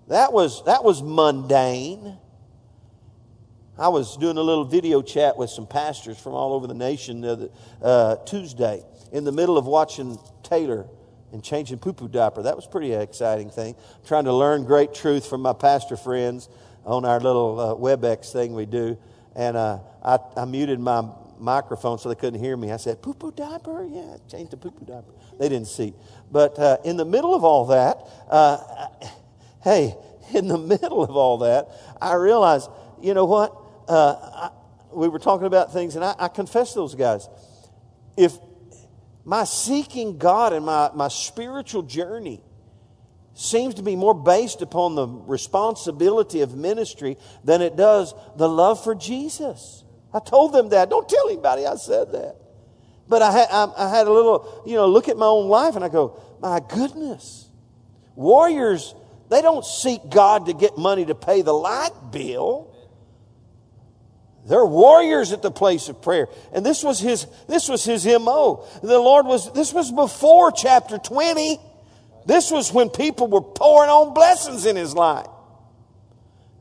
[0.08, 2.16] That was, that was mundane.
[3.78, 7.22] I was doing a little video chat with some pastors from all over the nation
[7.22, 7.50] the,
[7.82, 10.86] uh, Tuesday in the middle of watching Taylor
[11.32, 12.42] and changing poo poo diaper.
[12.42, 13.74] That was pretty exciting thing.
[14.06, 16.48] trying to learn great truth from my pastor friends
[16.84, 18.98] on our little uh, WebEx thing we do.
[19.36, 22.72] And uh, I, I muted my microphone so they couldn't hear me.
[22.72, 23.84] I said, poo poo diaper?
[23.84, 25.12] Yeah, change the poo poo diaper.
[25.38, 25.94] They didn't see.
[26.30, 28.58] But uh, in the middle of all that, uh,
[29.62, 29.96] hey,
[30.34, 31.68] in the middle of all that,
[32.00, 33.56] I realized, you know what?
[33.88, 34.50] Uh, I,
[34.92, 37.28] we were talking about things, and I, I confess those guys.
[38.16, 38.36] If
[39.24, 42.42] my seeking God and my, my spiritual journey
[43.40, 48.84] seems to be more based upon the responsibility of ministry than it does the love
[48.84, 49.82] for Jesus.
[50.12, 50.90] I told them that.
[50.90, 52.36] Don't tell anybody I said that.
[53.08, 55.74] But I had, I, I had a little, you know, look at my own life
[55.74, 57.48] and I go, my goodness.
[58.14, 58.94] Warriors,
[59.30, 62.74] they don't seek God to get money to pay the light bill.
[64.46, 66.28] They're warriors at the place of prayer.
[66.52, 68.66] And this was his, this was his MO.
[68.82, 71.58] The Lord was, this was before chapter 20.
[72.26, 75.26] This was when people were pouring on blessings in his life.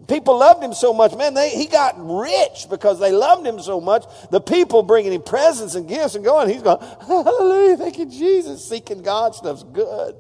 [0.08, 3.80] People loved him so much, man, they, he got rich because they loved him so
[3.80, 4.06] much.
[4.32, 8.67] The people bringing him presents and gifts and going, he's going, hallelujah, thank you, Jesus.
[8.67, 10.15] Seeking God stuff's good.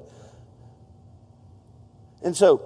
[2.21, 2.61] And so,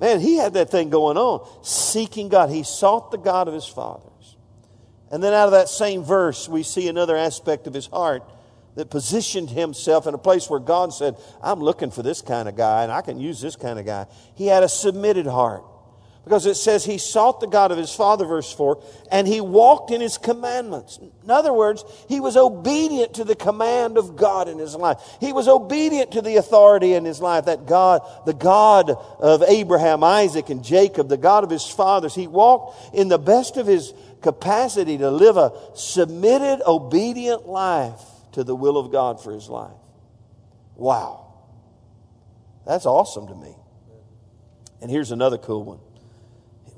[0.00, 2.48] man, he had that thing going on, seeking God.
[2.50, 4.36] He sought the God of his fathers.
[5.10, 8.22] And then out of that same verse, we see another aspect of his heart
[8.78, 12.54] that positioned himself in a place where God said, I'm looking for this kind of
[12.54, 14.06] guy and I can use this kind of guy.
[14.36, 15.64] He had a submitted heart.
[16.22, 19.90] Because it says he sought the God of his father, verse 4, and he walked
[19.90, 20.98] in his commandments.
[20.98, 24.98] In other words, he was obedient to the command of God in his life.
[25.20, 30.04] He was obedient to the authority in his life that God, the God of Abraham,
[30.04, 33.92] Isaac, and Jacob, the God of his fathers, he walked in the best of his
[34.22, 38.02] capacity to live a submitted, obedient life
[38.38, 39.74] to the will of God for his life.
[40.76, 41.26] Wow.
[42.64, 43.52] That's awesome to me.
[44.80, 45.80] And here's another cool one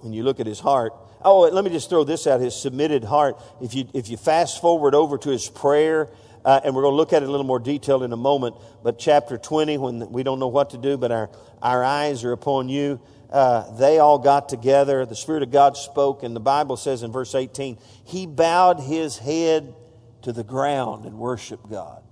[0.01, 0.95] when you look at his heart.
[1.21, 3.37] Oh, let me just throw this out his submitted heart.
[3.61, 6.09] If you, if you fast forward over to his prayer,
[6.47, 8.17] uh, and we're going to look at it in a little more detail in a
[8.17, 11.29] moment, but chapter 20, when we don't know what to do, but our,
[11.61, 15.05] our eyes are upon you, uh, they all got together.
[15.05, 19.19] The Spirit of God spoke, and the Bible says in verse 18, he bowed his
[19.19, 19.75] head
[20.23, 22.03] to the ground and worship God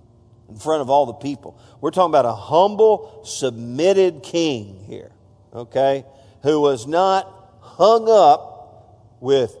[0.49, 1.59] in front of all the people.
[1.79, 5.11] We're talking about a humble, submitted king here,
[5.53, 6.05] okay,
[6.43, 9.55] who was not hung up with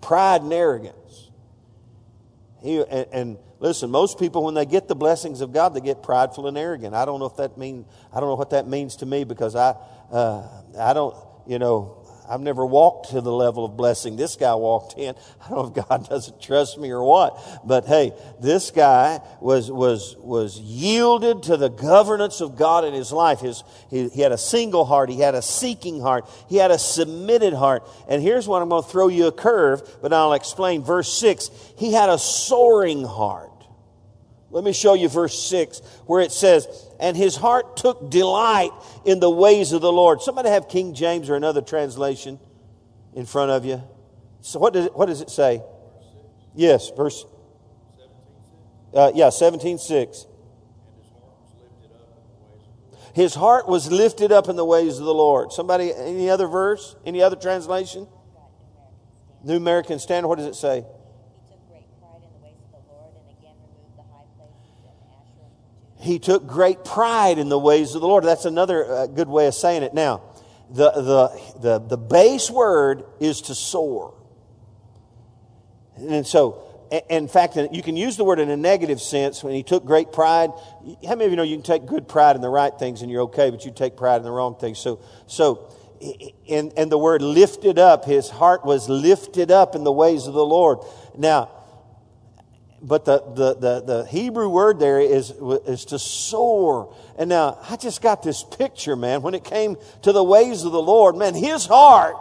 [0.00, 1.30] pride and arrogance.
[2.62, 6.02] He, and, and, listen, most people, when they get the blessings of God, they get
[6.02, 6.94] prideful and arrogant.
[6.94, 9.56] I don't know if that mean, I don't know what that means to me because
[9.56, 9.74] I,
[10.10, 10.46] uh,
[10.78, 11.16] I don't,
[11.46, 15.14] you know, I've never walked to the level of blessing this guy walked in.
[15.44, 19.70] I don't know if God doesn't trust me or what, but hey, this guy was,
[19.70, 23.40] was, was yielded to the governance of God in his life.
[23.40, 25.10] His, he, he had a single heart.
[25.10, 26.28] He had a seeking heart.
[26.48, 27.88] He had a submitted heart.
[28.08, 30.82] And here's what I'm going to throw you a curve, but I'll explain.
[30.82, 33.51] Verse six, he had a soaring heart.
[34.52, 36.68] Let me show you verse 6 where it says,
[37.00, 38.70] And his heart took delight
[39.06, 40.20] in the ways of the Lord.
[40.20, 42.38] Somebody have King James or another translation
[43.14, 43.82] in front of you.
[44.42, 45.62] So what does it, what does it say?
[46.54, 47.24] Yes, verse.
[48.94, 50.26] Uh, yeah, 17 6.
[53.14, 55.52] His heart was lifted up in the ways of the Lord.
[55.52, 56.94] Somebody, any other verse?
[57.06, 58.06] Any other translation?
[59.44, 60.84] New American Standard, what does it say?
[66.02, 68.24] He took great pride in the ways of the Lord.
[68.24, 69.94] That's another uh, good way of saying it.
[69.94, 70.22] Now,
[70.68, 74.14] the, the, the, the base word is to soar.
[75.96, 79.62] And so, in fact, you can use the word in a negative sense when he
[79.62, 80.50] took great pride.
[81.06, 83.10] How many of you know you can take good pride in the right things and
[83.10, 84.78] you're okay, but you take pride in the wrong things?
[84.78, 85.72] So, so
[86.48, 90.34] and, and the word lifted up, his heart was lifted up in the ways of
[90.34, 90.78] the Lord.
[91.16, 91.50] Now,
[92.82, 96.92] but the, the, the, the, Hebrew word there is, is to soar.
[97.16, 99.22] And now, I just got this picture, man.
[99.22, 102.16] When it came to the ways of the Lord, man, his heart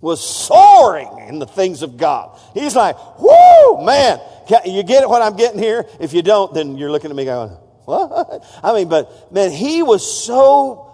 [0.00, 2.38] was soaring in the things of God.
[2.54, 4.18] He's like, whoo, man.
[4.64, 5.86] You get what I'm getting here?
[6.00, 7.50] If you don't, then you're looking at me going,
[7.84, 8.42] what?
[8.62, 10.86] I mean, but man, he was so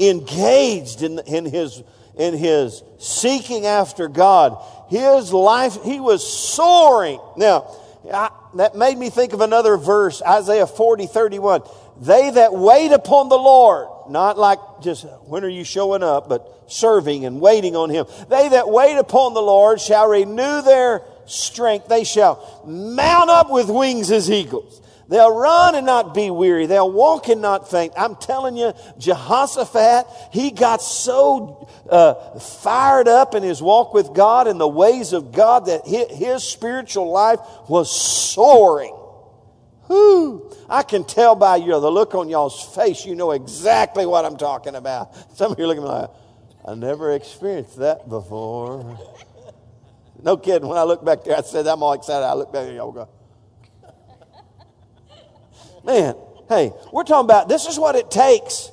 [0.00, 1.82] engaged in, in his
[2.16, 4.56] in his seeking after God.
[4.88, 7.20] His life, he was soaring.
[7.36, 7.70] Now,
[8.12, 11.62] I, that made me think of another verse, Isaiah 40, 31.
[12.00, 16.64] They that wait upon the Lord, not like just when are you showing up, but
[16.68, 18.06] serving and waiting on Him.
[18.28, 21.88] They that wait upon the Lord shall renew their strength.
[21.88, 24.82] They shall mount up with wings as eagles.
[25.08, 26.66] They'll run and not be weary.
[26.66, 27.92] They'll walk and not faint.
[27.96, 34.48] I'm telling you, Jehoshaphat, he got so uh, fired up in his walk with God
[34.48, 37.38] and the ways of God that his, spiritual life
[37.68, 38.94] was soaring.
[39.86, 40.52] Whew.
[40.68, 44.36] I can tell by your, the look on y'all's face, you know exactly what I'm
[44.36, 45.14] talking about.
[45.36, 46.10] Some of you are looking at me like,
[46.66, 48.98] I never experienced that before.
[50.20, 50.68] No kidding.
[50.68, 52.26] When I look back there, I said, I'm all excited.
[52.26, 53.08] I look back there, y'all go,
[55.86, 56.16] Man,
[56.48, 58.70] hey, we're talking about this is what it takes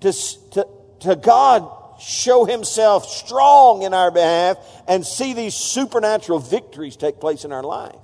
[0.00, 0.66] to, to,
[1.00, 4.56] to God show himself strong in our behalf
[4.88, 7.94] and see these supernatural victories take place in our life.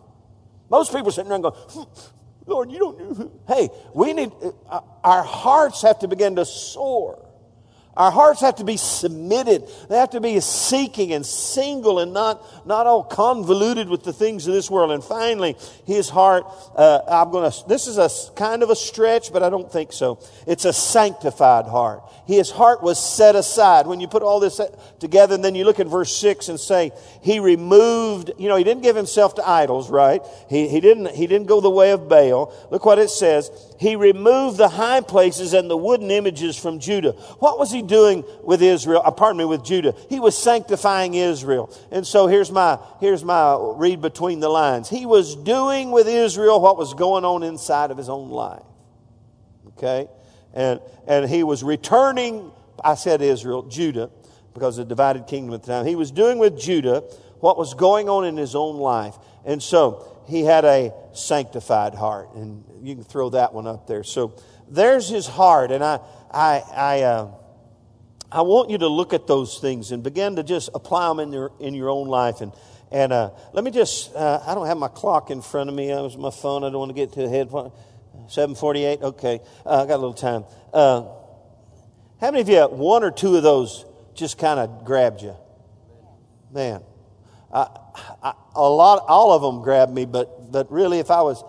[0.71, 2.01] Most people sitting around going, hmm,
[2.47, 3.33] Lord, you don't.
[3.49, 4.31] Hey, we need,
[4.69, 7.26] uh, our hearts have to begin to soar.
[7.97, 9.69] Our hearts have to be submitted.
[9.89, 14.47] They have to be seeking and single and not, not all convoluted with the things
[14.47, 14.91] of this world.
[14.91, 15.57] And finally,
[15.87, 16.45] his heart,
[16.77, 19.95] uh, I'm going to, this is a kind of a stretch, but I don't think
[19.95, 20.19] so.
[20.47, 22.03] It's a sanctified heart.
[22.27, 23.87] His heart was set aside.
[23.87, 24.61] When you put all this
[24.99, 26.91] together and then you look at verse 6 and say,
[27.23, 30.21] he removed, you know, he didn't give himself to idols, right?
[30.51, 32.53] He, he, didn't, he didn't go the way of Baal.
[32.71, 33.51] Look what it says.
[33.79, 37.13] He removed the high places and the wooden images from Judah.
[37.39, 39.03] What was he doing with Israel?
[39.05, 39.95] Uh, pardon me, with Judah.
[40.09, 41.73] He was sanctifying Israel.
[41.91, 44.89] And so here's my, here's my read between the lines.
[44.89, 48.63] He was doing with Israel what was going on inside of his own life.
[49.69, 50.09] Okay?
[50.55, 52.51] And, and he was returning,
[52.83, 54.11] I said Israel, Judah,
[54.55, 55.87] because of the divided kingdom at the time.
[55.87, 57.03] He was doing with Judah
[57.41, 59.15] what was going on in his own life.
[59.45, 62.35] And so he had a sanctified heart.
[62.35, 64.03] And you can throw that one up there.
[64.03, 64.37] So
[64.69, 65.71] there's his heart.
[65.71, 67.31] And I, I, I, uh,
[68.31, 71.33] I want you to look at those things and begin to just apply them in
[71.33, 72.41] your, in your own life.
[72.41, 72.53] And,
[72.91, 75.89] and uh, let me just, uh, I don't have my clock in front of me.
[75.89, 76.65] That was my phone.
[76.65, 77.49] I don't want to get to the head.
[77.49, 79.03] 748?
[79.03, 79.41] Okay.
[79.65, 80.45] Uh, I got a little time.
[80.73, 81.03] Uh,
[82.21, 83.85] how many of you, one or two of those
[84.15, 85.37] just kind of grabbed you?
[86.53, 86.83] Man.
[87.53, 87.69] I,
[88.23, 91.45] I, a lot, all of them grabbed me, but, but really, if I was,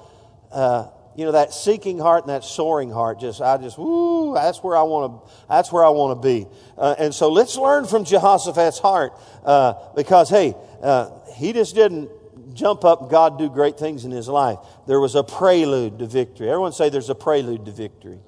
[0.51, 0.87] uh,
[1.17, 4.77] you know, that seeking heart and that soaring heart, just, I just, woo, that's where
[4.77, 6.45] I want to, that's where I want to be.
[6.77, 12.12] Uh, and so let's learn from Jehoshaphat's heart, uh, because, hey, uh, he just didn't
[12.53, 14.60] jump up God do great things in his life.
[14.86, 16.49] There was a prelude to victory.
[16.49, 18.19] Everyone say there's a prelude to victory.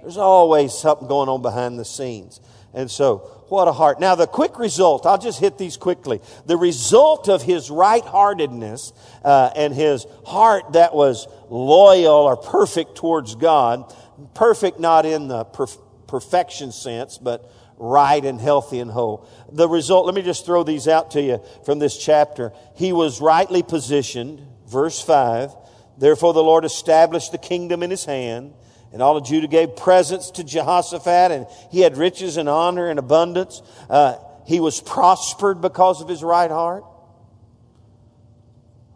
[0.00, 2.40] There's always something going on behind the scenes.
[2.72, 4.00] And so, what a heart.
[4.00, 6.20] Now, the quick result, I'll just hit these quickly.
[6.46, 8.92] The result of his right heartedness
[9.24, 13.92] uh, and his heart that was loyal or perfect towards God,
[14.34, 19.26] perfect not in the perf- perfection sense, but right and healthy and whole.
[19.50, 22.52] The result, let me just throw these out to you from this chapter.
[22.76, 25.56] He was rightly positioned, verse 5.
[25.98, 28.54] Therefore, the Lord established the kingdom in his hand.
[28.92, 32.98] And all of Judah gave presents to Jehoshaphat, and he had riches and honor and
[32.98, 33.62] abundance.
[33.88, 36.84] Uh, he was prospered because of his right heart.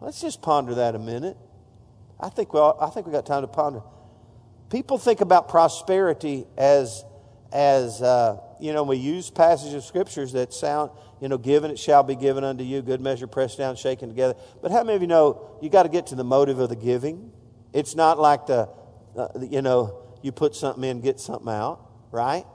[0.01, 1.37] Let's just ponder that a minute.
[2.19, 3.81] I think we all, I think we got time to ponder.
[4.69, 7.03] People think about prosperity as
[7.51, 10.91] as uh, you know we use passages of scriptures that sound
[11.21, 14.35] you know given it shall be given unto you good measure pressed down shaken together
[14.61, 16.75] but how many of you know you got to get to the motive of the
[16.75, 17.31] giving
[17.71, 18.67] it's not like the
[19.17, 21.79] uh, you know, you put something in, get something out,
[22.11, 22.45] right?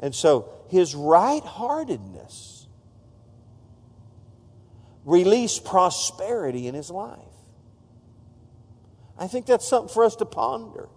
[0.00, 2.66] And so his right heartedness
[5.04, 7.18] released prosperity in his life.
[9.18, 10.88] I think that's something for us to ponder.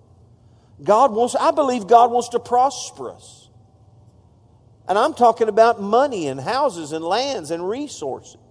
[0.83, 3.49] God wants, I believe God wants to prosper us.
[4.87, 8.48] And I'm talking about money and houses and lands and resources.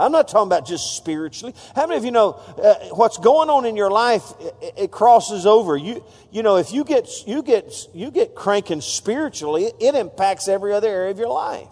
[0.00, 1.54] I'm not talking about just spiritually.
[1.76, 4.24] How many of you know uh, what's going on in your life?
[4.40, 5.76] It, it, crosses over.
[5.76, 10.72] You, you know, if you get you get you get cranking spiritually, it impacts every
[10.72, 11.68] other area of your life,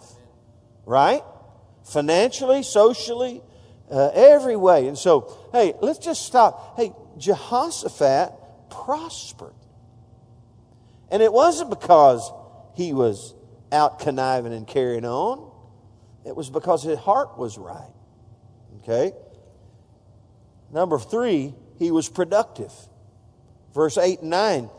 [0.85, 1.23] right?
[1.83, 3.41] Financially, socially,
[3.89, 4.87] uh, every way.
[4.87, 6.77] And so, hey, let's just stop.
[6.77, 8.31] Hey, Jehoshaphat
[8.69, 9.55] prospered,
[11.09, 12.31] and it wasn't because
[12.75, 13.33] he was
[13.71, 15.51] out conniving and carrying on.
[16.25, 17.89] It was because his heart was right.
[18.89, 19.15] Okay?
[20.71, 22.73] Number three, he was productive.
[23.73, 24.69] Verse 8 and 9.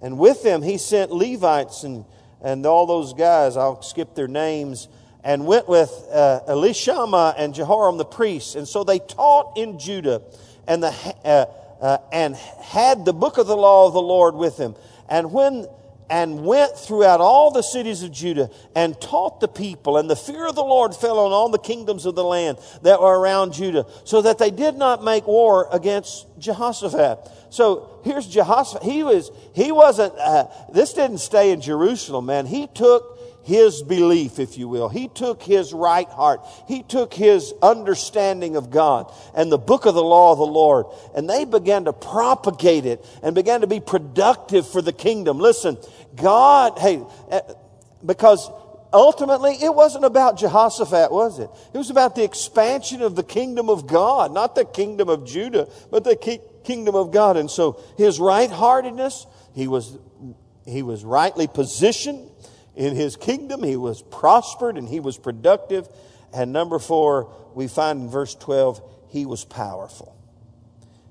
[0.00, 2.04] And with them he sent Levites and,
[2.42, 4.88] and all those guys, I'll skip their names,
[5.22, 8.54] and went with uh, Elishama and Jehoram the priests.
[8.54, 10.22] And so they taught in Judah
[10.66, 11.46] and, the, uh,
[11.80, 14.76] uh, and had the book of the law of the Lord with them.
[15.08, 15.66] And when
[16.08, 20.46] and went throughout all the cities of Judah and taught the people, and the fear
[20.46, 23.86] of the Lord fell on all the kingdoms of the land that were around Judah,
[24.04, 27.18] so that they did not make war against Jehoshaphat.
[27.50, 28.82] So here's Jehoshaphat.
[28.82, 32.46] He was, he wasn't, uh, this didn't stay in Jerusalem, man.
[32.46, 33.15] He took
[33.46, 34.88] his belief, if you will.
[34.88, 36.40] He took his right heart.
[36.66, 40.86] He took his understanding of God and the book of the law of the Lord,
[41.14, 45.38] and they began to propagate it and began to be productive for the kingdom.
[45.38, 45.78] Listen,
[46.16, 47.40] God, hey, eh,
[48.04, 48.50] because
[48.92, 51.48] ultimately it wasn't about Jehoshaphat, was it?
[51.72, 55.68] It was about the expansion of the kingdom of God, not the kingdom of Judah,
[55.92, 57.36] but the kingdom of God.
[57.36, 59.24] And so his right heartedness,
[59.54, 59.96] he was,
[60.66, 62.28] he was rightly positioned
[62.76, 63.62] in his kingdom.
[63.62, 65.88] He was prospered and he was productive.
[66.32, 70.14] And number four, we find in verse 12, he was powerful.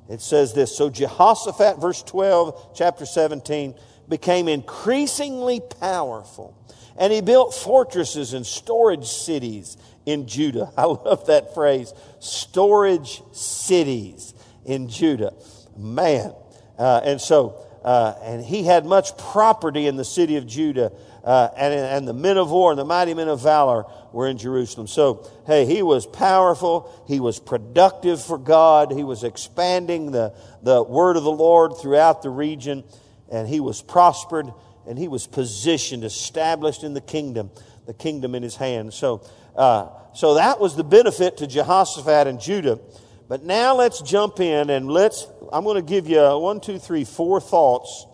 [0.07, 3.75] It says this So Jehoshaphat, verse 12, chapter 17,
[4.07, 6.55] became increasingly powerful.
[6.97, 10.71] And he built fortresses and storage cities in Judah.
[10.77, 14.33] I love that phrase storage cities
[14.65, 15.33] in Judah.
[15.75, 16.33] Man.
[16.77, 20.91] Uh, and so, uh, and he had much property in the city of Judah
[21.25, 24.37] uh, and, and the men of war and the mighty men of valor were in
[24.37, 24.85] Jerusalem.
[24.85, 27.03] So, hey, he was powerful.
[27.07, 28.91] He was productive for God.
[28.91, 32.83] He was expanding the, the word of the Lord throughout the region.
[33.31, 34.53] And he was prospered
[34.87, 37.49] and he was positioned, established in the kingdom,
[37.87, 38.93] the kingdom in his hand.
[38.93, 42.79] So, uh, so that was the benefit to Jehoshaphat and Judah.
[43.27, 47.03] But now let's jump in and let's, I'm going to give you one, two, three,
[47.03, 48.05] four thoughts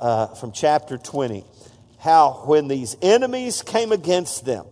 [0.00, 1.44] uh, from chapter 20
[1.98, 4.66] how when these enemies came against them,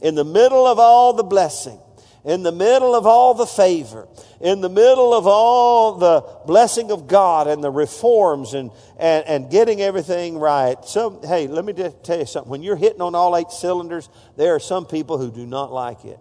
[0.00, 1.78] in the middle of all the blessing,
[2.24, 4.06] in the middle of all the favor,
[4.40, 9.50] in the middle of all the blessing of God and the reforms and, and, and
[9.50, 10.76] getting everything right.
[10.84, 12.50] So, hey, let me just tell you something.
[12.50, 16.04] When you're hitting on all eight cylinders, there are some people who do not like
[16.04, 16.18] it.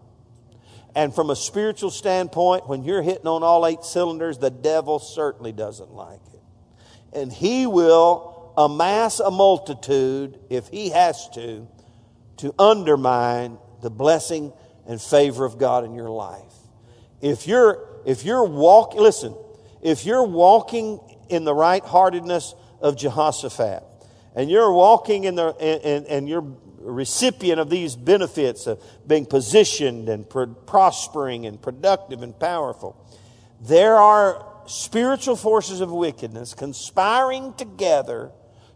[0.96, 5.52] And from a spiritual standpoint, when you're hitting on all eight cylinders, the devil certainly
[5.52, 6.42] doesn't like it.
[7.14, 11.66] And he will amass a multitude, if he has to,
[12.38, 14.52] to undermine the blessing
[14.86, 16.54] and favor of God in your life.
[17.22, 19.34] If you're, if you're walking, listen,
[19.82, 21.00] if you're walking
[21.30, 23.84] in the right heartedness of Jehoshaphat,
[24.36, 26.46] and you're walking in the, and, and you're
[26.80, 33.06] recipient of these benefits of being positioned and pro- prospering and productive and powerful,
[33.62, 38.32] there are spiritual forces of wickedness conspiring together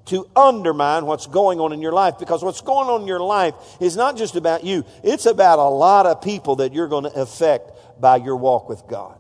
[0.05, 3.53] to undermine what's going on in your life because what's going on in your life
[3.79, 7.21] is not just about you, it's about a lot of people that you're going to
[7.21, 9.17] affect by your walk with God.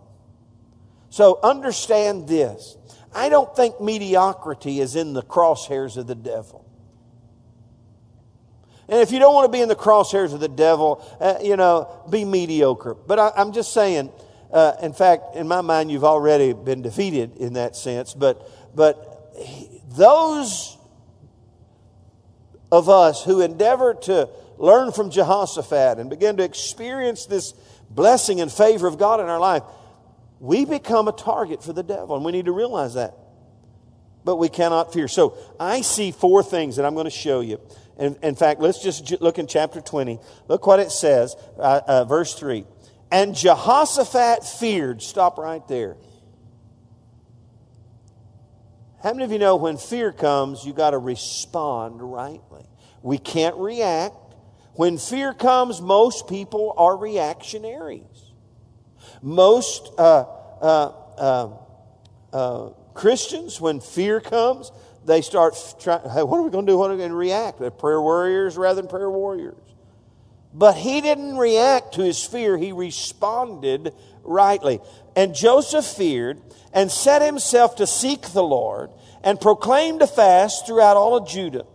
[1.09, 2.75] So understand this.
[3.13, 6.65] I don't think mediocrity is in the crosshairs of the devil.
[8.89, 11.55] And if you don't want to be in the crosshairs of the devil, uh, you
[11.55, 12.95] know, be mediocre.
[12.95, 14.11] But I, am just saying,
[14.51, 18.13] uh, in fact, in my mind, you've already been defeated in that sense.
[18.13, 19.12] But, but
[19.89, 20.77] those
[22.71, 27.53] of us who endeavor to learn from Jehoshaphat and begin to experience this
[27.89, 29.63] blessing and favor of God in our life,
[30.39, 33.13] we become a target for the devil, and we need to realize that.
[34.25, 35.07] But we cannot fear.
[35.07, 37.59] So I see four things that I'm going to show you.
[37.99, 40.19] In, in fact, let's just look in chapter 20.
[40.47, 42.65] Look what it says, uh, uh, verse 3.
[43.11, 45.01] And Jehoshaphat feared.
[45.01, 45.97] Stop right there.
[49.03, 52.65] How many of you know when fear comes, you got to respond rightly?
[53.01, 54.15] We can't react.
[54.75, 58.31] When fear comes, most people are reactionaries.
[59.21, 60.21] Most uh,
[60.61, 61.49] uh, uh,
[62.31, 64.71] uh Christians, when fear comes,
[65.05, 66.77] they start trying, hey, what are we going to do?
[66.77, 67.59] What are we going to react?
[67.59, 69.57] They're prayer warriors rather than prayer warriors.
[70.53, 73.93] But he didn't react to his fear, he responded
[74.23, 74.79] rightly.
[75.15, 76.41] And Joseph feared
[76.73, 78.89] and set himself to seek the Lord
[79.23, 81.65] and proclaimed a fast throughout all of Judah.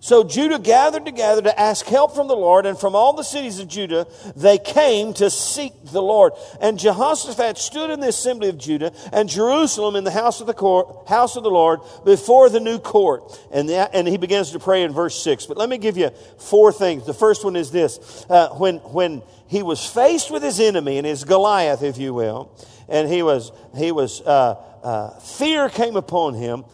[0.00, 3.58] So Judah gathered together to ask help from the Lord, and from all the cities
[3.58, 6.34] of Judah they came to seek the Lord.
[6.60, 10.54] And Jehoshaphat stood in the assembly of Judah and Jerusalem in the house of the
[10.54, 13.36] court, house of the Lord before the new court.
[13.50, 15.46] And, that, and he begins to pray in verse six.
[15.46, 17.04] But let me give you four things.
[17.04, 21.06] The first one is this: uh, when when he was faced with his enemy and
[21.06, 22.52] his Goliath, if you will,
[22.88, 26.64] and he was he was uh, uh, fear came upon him.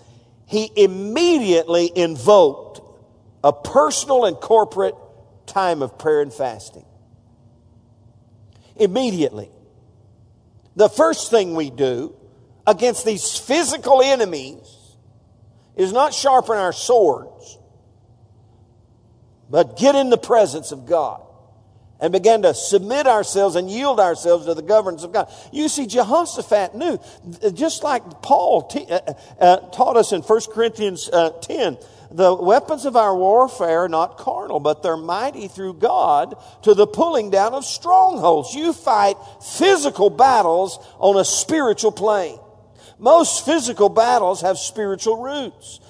[0.47, 2.81] He immediately invoked
[3.43, 4.95] a personal and corporate
[5.47, 6.85] time of prayer and fasting.
[8.77, 9.51] Immediately.
[10.77, 12.15] The first thing we do
[12.67, 14.97] against these physical enemies
[15.77, 17.59] is not sharpen our swords,
[19.51, 21.25] but get in the presence of God
[22.01, 25.33] and began to submit ourselves and yield ourselves to the governance of God.
[25.53, 26.99] You see, Jehoshaphat knew,
[27.53, 29.01] just like Paul t- uh,
[29.41, 31.79] uh, taught us in 1 Corinthians uh, 10,
[32.11, 36.87] the weapons of our warfare are not carnal, but they're mighty through God to the
[36.87, 38.55] pulling down of strongholds.
[38.55, 42.39] You fight physical battles on a spiritual plane.
[42.99, 45.81] Most physical battles have spiritual roots.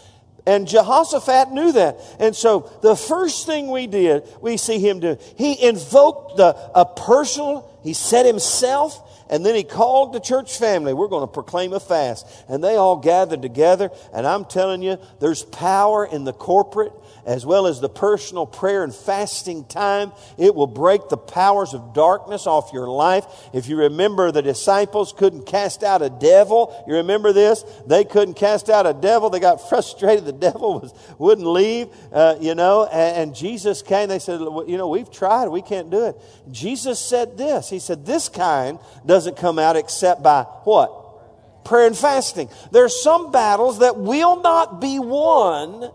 [0.46, 1.98] And Jehoshaphat knew that.
[2.18, 6.84] And so the first thing we did, we see him do, he invoked the, a
[6.84, 10.92] personal, he set himself and then he called the church family.
[10.92, 12.26] We're going to proclaim a fast.
[12.48, 13.90] And they all gathered together.
[14.12, 16.92] And I'm telling you, there's power in the corporate
[17.26, 20.12] as well as the personal prayer and fasting time.
[20.38, 23.24] It will break the powers of darkness off your life.
[23.52, 26.84] If you remember, the disciples couldn't cast out a devil.
[26.86, 27.64] You remember this?
[27.86, 29.30] They couldn't cast out a devil.
[29.30, 30.24] They got frustrated.
[30.24, 34.08] The devil was, wouldn't leave, uh, you know, and, and Jesus came.
[34.08, 35.48] They said, you know, we've tried.
[35.48, 36.16] We can't do it.
[36.50, 37.70] Jesus said this.
[37.70, 41.64] He said, this kind doesn't come out except by what?
[41.64, 42.50] Prayer and fasting.
[42.72, 45.90] There are some battles that will not be won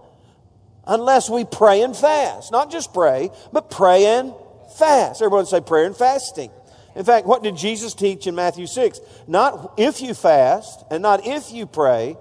[0.90, 2.52] unless we pray and fast.
[2.52, 4.34] Not just pray, but pray and
[4.78, 5.22] fast.
[5.22, 6.52] Everyone say prayer and fasting.
[6.96, 9.00] In fact, what did Jesus teach in Matthew 6?
[9.28, 12.18] Not if you fast, and not if you pray,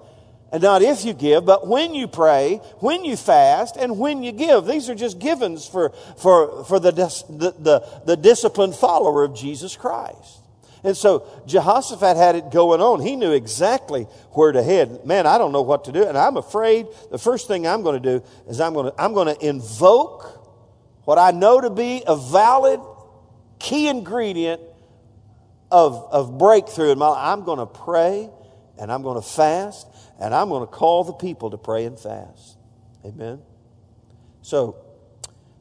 [0.52, 4.32] and not if you give, but when you pray, when you fast, and when you
[4.32, 4.66] give.
[4.66, 9.76] These are just givens for, for, for the, the, the, the disciplined follower of Jesus
[9.76, 10.37] Christ.
[10.84, 13.00] And so Jehoshaphat had it going on.
[13.00, 15.04] He knew exactly where to head.
[15.04, 16.04] Man, I don't know what to do.
[16.04, 19.12] And I'm afraid the first thing I'm going to do is I'm going to, I'm
[19.12, 20.38] going to invoke
[21.04, 22.80] what I know to be a valid
[23.58, 24.62] key ingredient
[25.70, 27.22] of, of breakthrough in my life.
[27.22, 28.30] I'm going to pray
[28.78, 29.86] and I'm going to fast
[30.20, 32.56] and I'm going to call the people to pray and fast.
[33.04, 33.40] Amen.
[34.42, 34.76] So,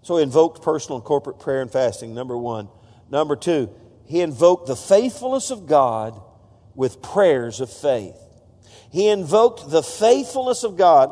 [0.01, 2.69] so invoked personal and corporate prayer and fasting, number one.
[3.09, 3.69] Number two,
[4.07, 6.19] he invoked the faithfulness of God
[6.75, 8.15] with prayers of faith.
[8.89, 11.11] He invoked the faithfulness of God.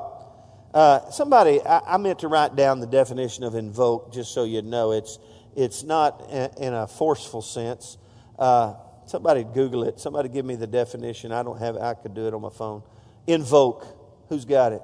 [0.73, 4.61] Uh, somebody, I, I, meant to write down the definition of invoke just so you
[4.61, 4.93] know.
[4.93, 5.19] It's,
[5.55, 7.97] it's not in, in a forceful sense.
[8.39, 8.75] Uh,
[9.07, 9.99] somebody Google it.
[9.99, 11.33] Somebody give me the definition.
[11.33, 11.81] I don't have it.
[11.81, 12.81] I could do it on my phone.
[13.27, 13.85] Invoke.
[14.29, 14.81] Who's got it?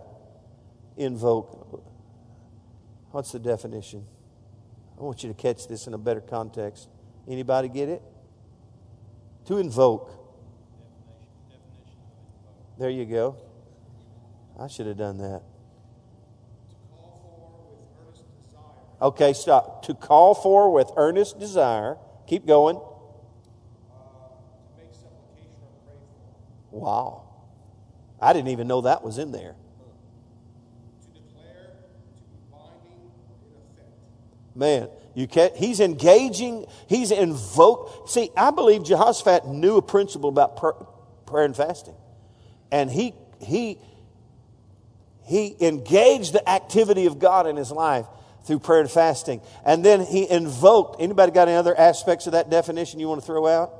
[0.98, 1.82] Invoke.
[3.12, 4.06] What's the definition?
[5.00, 6.90] I want you to catch this in a better context.
[7.28, 8.02] Anybody get it?
[9.46, 10.10] To invoke.
[12.78, 13.38] There you go.
[14.60, 15.44] I should have done that.
[19.02, 19.84] Okay, stop.
[19.86, 21.98] To call for with earnest desire.
[22.28, 22.80] Keep going.
[26.70, 27.24] Wow.
[28.22, 29.56] I didn't even know that was in there.
[34.54, 38.10] Man, you can't, he's engaging, he's invoked.
[38.10, 40.58] See, I believe Jehoshaphat knew a principle about
[41.26, 41.96] prayer and fasting.
[42.72, 43.78] And he, he,
[45.26, 48.06] he engaged the activity of God in his life
[48.46, 49.42] through prayer and fasting.
[49.66, 51.02] And then he invoked.
[51.02, 53.74] Anybody got any other aspects of that definition you want to throw out?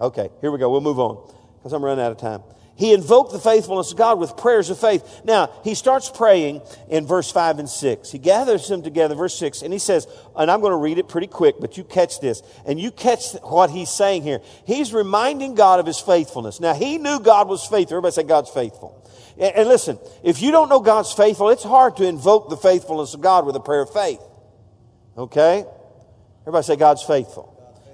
[0.00, 0.70] Okay, here we go.
[0.70, 2.42] We'll move on because I'm running out of time.
[2.80, 5.20] He invoked the faithfulness of God with prayers of faith.
[5.22, 8.10] Now, he starts praying in verse 5 and 6.
[8.10, 11.06] He gathers them together, verse 6, and he says, and I'm going to read it
[11.06, 12.42] pretty quick, but you catch this.
[12.64, 14.40] And you catch what he's saying here.
[14.64, 16.58] He's reminding God of his faithfulness.
[16.58, 17.98] Now, he knew God was faithful.
[17.98, 19.06] Everybody say God's faithful.
[19.38, 23.20] And listen, if you don't know God's faithful, it's hard to invoke the faithfulness of
[23.20, 24.22] God with a prayer of faith.
[25.18, 25.66] Okay?
[26.44, 27.49] Everybody say God's faithful.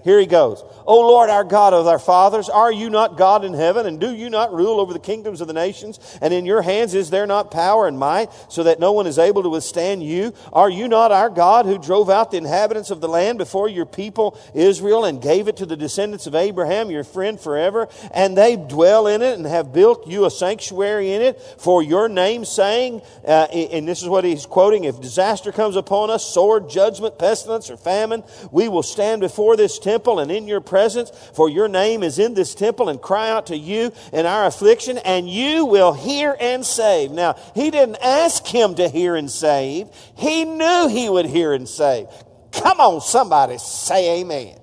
[0.07, 0.63] Here he goes.
[0.87, 4.15] O Lord, our God of our fathers, are you not God in heaven, and do
[4.15, 5.99] you not rule over the kingdoms of the nations?
[6.23, 9.19] And in your hands is there not power and might, so that no one is
[9.19, 10.33] able to withstand you?
[10.53, 13.85] Are you not our God who drove out the inhabitants of the land before your
[13.85, 17.89] people Israel and gave it to the descendants of Abraham, your friend forever?
[18.13, 22.09] And they dwell in it and have built you a sanctuary in it for your
[22.09, 26.71] name, saying, uh, and this is what he's quoting, if disaster comes upon us, sword,
[26.71, 31.11] judgment, pestilence, or famine, we will stand before this temple temple and in your presence,
[31.35, 34.99] for your name is in this temple, and cry out to you in our affliction,
[34.99, 37.11] and you will hear and save.
[37.11, 41.67] Now, he didn't ask him to hear and save, he knew he would hear and
[41.67, 42.09] save.
[42.53, 44.59] Come on, somebody, say amen.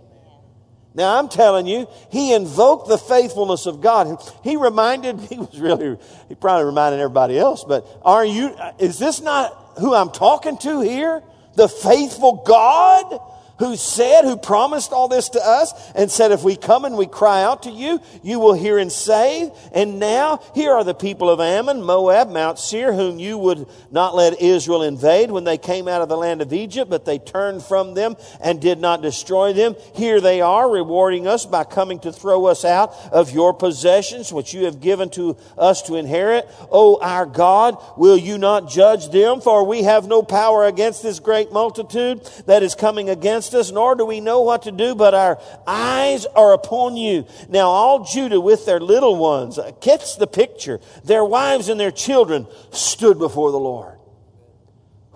[0.95, 4.21] Now I'm telling you, he invoked the faithfulness of God.
[4.43, 5.97] He reminded, he was really,
[6.29, 10.81] he probably reminded everybody else, but are you, is this not who I'm talking to
[10.81, 11.23] here?
[11.55, 13.19] The faithful God?
[13.60, 17.06] Who said, who promised all this to us and said, if we come and we
[17.06, 19.51] cry out to you, you will hear and save.
[19.74, 24.16] And now here are the people of Ammon, Moab, Mount Seir, whom you would not
[24.16, 27.62] let Israel invade when they came out of the land of Egypt, but they turned
[27.62, 29.76] from them and did not destroy them.
[29.93, 34.54] Here they are rewarding us by coming to throw us out of your possessions, which
[34.54, 36.49] you have given to us to inherit.
[36.72, 39.41] O our God, will you not judge them?
[39.41, 43.73] For we have no power against this great multitude that is coming against against us,
[43.73, 47.25] nor do we know what to do, but our eyes are upon you.
[47.49, 51.91] Now all Judah with their little ones, uh, catch the picture, their wives and their
[51.91, 53.97] children stood before the Lord.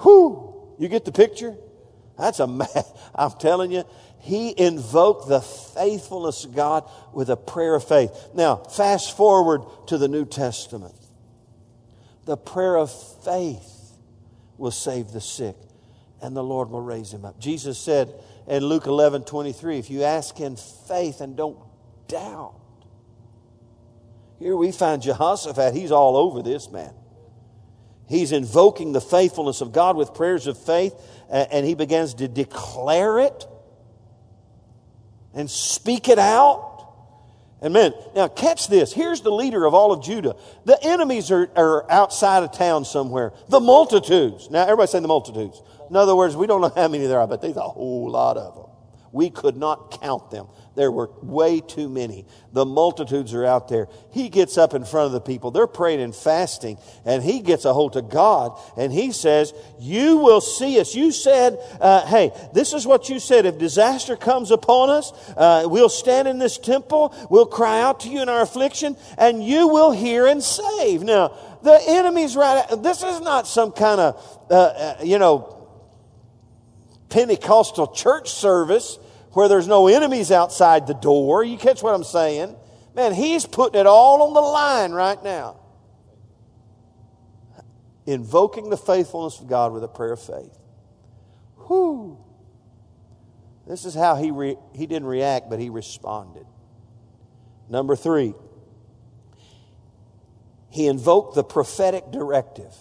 [0.01, 0.75] Whew!
[0.80, 1.55] You get the picture?
[2.17, 2.67] That's a man.
[3.15, 3.84] I'm telling you,
[4.19, 8.11] he invoked the faithfulness of God with a prayer of faith.
[8.34, 10.95] Now, fast forward to the New Testament.
[12.25, 12.91] The prayer of
[13.23, 13.93] faith
[14.57, 15.55] will save the sick
[16.22, 17.39] and the Lord will raise him up.
[17.39, 18.13] Jesus said
[18.47, 21.57] in Luke 11 23, if you ask in faith and don't
[22.07, 22.55] doubt.
[24.39, 26.93] Here we find Jehoshaphat, he's all over this man.
[28.07, 30.93] He's invoking the faithfulness of God with prayers of faith,
[31.30, 33.45] and he begins to declare it
[35.34, 36.76] and speak it out.
[37.61, 38.93] And man, now catch this.
[38.93, 40.36] Here's the leader of all of Judah.
[40.65, 43.34] The enemies are, are outside of town somewhere.
[43.49, 44.49] The multitudes.
[44.49, 45.61] Now, everybody say the multitudes.
[45.90, 48.38] In other words, we don't know how many there are, but there's a whole lot
[48.38, 48.66] of them.
[49.12, 50.48] We could not count them.
[50.76, 52.26] There were way too many.
[52.54, 53.88] The multitudes are out there.
[54.12, 55.50] He gets up in front of the people.
[55.50, 60.18] They're praying and fasting, and he gets a hold of God, and he says, You
[60.18, 60.94] will see us.
[60.94, 63.48] You said, uh, Hey, this is what you said.
[63.48, 68.10] If disaster comes upon us, uh, we'll stand in this temple, we'll cry out to
[68.10, 71.02] you in our affliction, and you will hear and save.
[71.02, 72.64] Now, the enemy's right.
[72.84, 75.57] This is not some kind of, uh, uh you know,
[77.10, 78.97] Pentecostal church service
[79.32, 81.43] where there's no enemies outside the door.
[81.43, 82.55] You catch what I'm saying?
[82.95, 85.60] Man, he's putting it all on the line right now.
[88.05, 90.58] Invoking the faithfulness of God with a prayer of faith.
[91.68, 92.18] Whew.
[93.68, 96.45] This is how he, re- he didn't react, but he responded.
[97.70, 98.34] Number three,
[100.70, 102.74] he invoked the prophetic directive.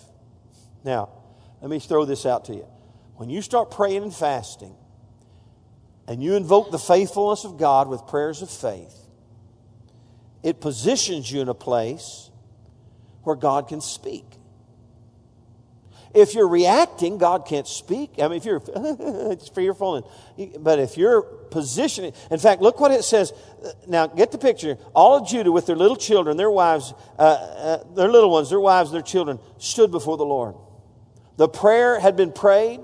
[0.85, 1.11] Now,
[1.61, 2.66] let me throw this out to you.
[3.17, 4.75] When you start praying and fasting,
[6.09, 8.95] and you invoke the faithfulness of God with prayers of faith,
[10.43, 12.31] it positions you in a place
[13.23, 14.25] where God can speak.
[16.14, 18.12] If you're reacting, God can't speak.
[18.19, 18.62] I mean, if you're
[19.33, 23.33] it's fearful, and, but if you're positioning, in fact, look what it says.
[23.87, 24.79] Now, get the picture.
[24.95, 28.61] All of Judah, with their little children, their wives, uh, uh, their little ones, their
[28.61, 30.55] wives, their children, stood before the Lord.
[31.37, 32.81] The prayer had been prayed.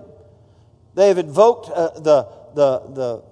[0.95, 3.23] They have invoked uh, the, the, the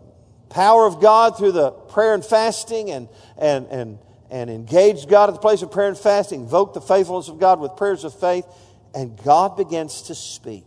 [0.49, 3.09] power of God through the prayer and fasting and,
[3.39, 3.99] and, and,
[4.31, 7.61] and engaged God at the place of prayer and fasting, invoked the faithfulness of God
[7.61, 8.47] with prayers of faith,
[8.95, 10.65] and God begins to speak.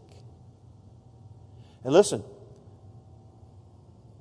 [1.83, 2.23] And listen,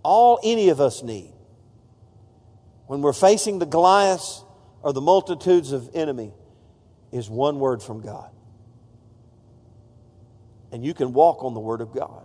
[0.03, 1.33] all any of us need
[2.87, 4.45] when we're facing the Goliaths
[4.83, 6.33] or the multitudes of enemy
[7.13, 8.31] is one word from God.
[10.73, 12.25] And you can walk on the word of God.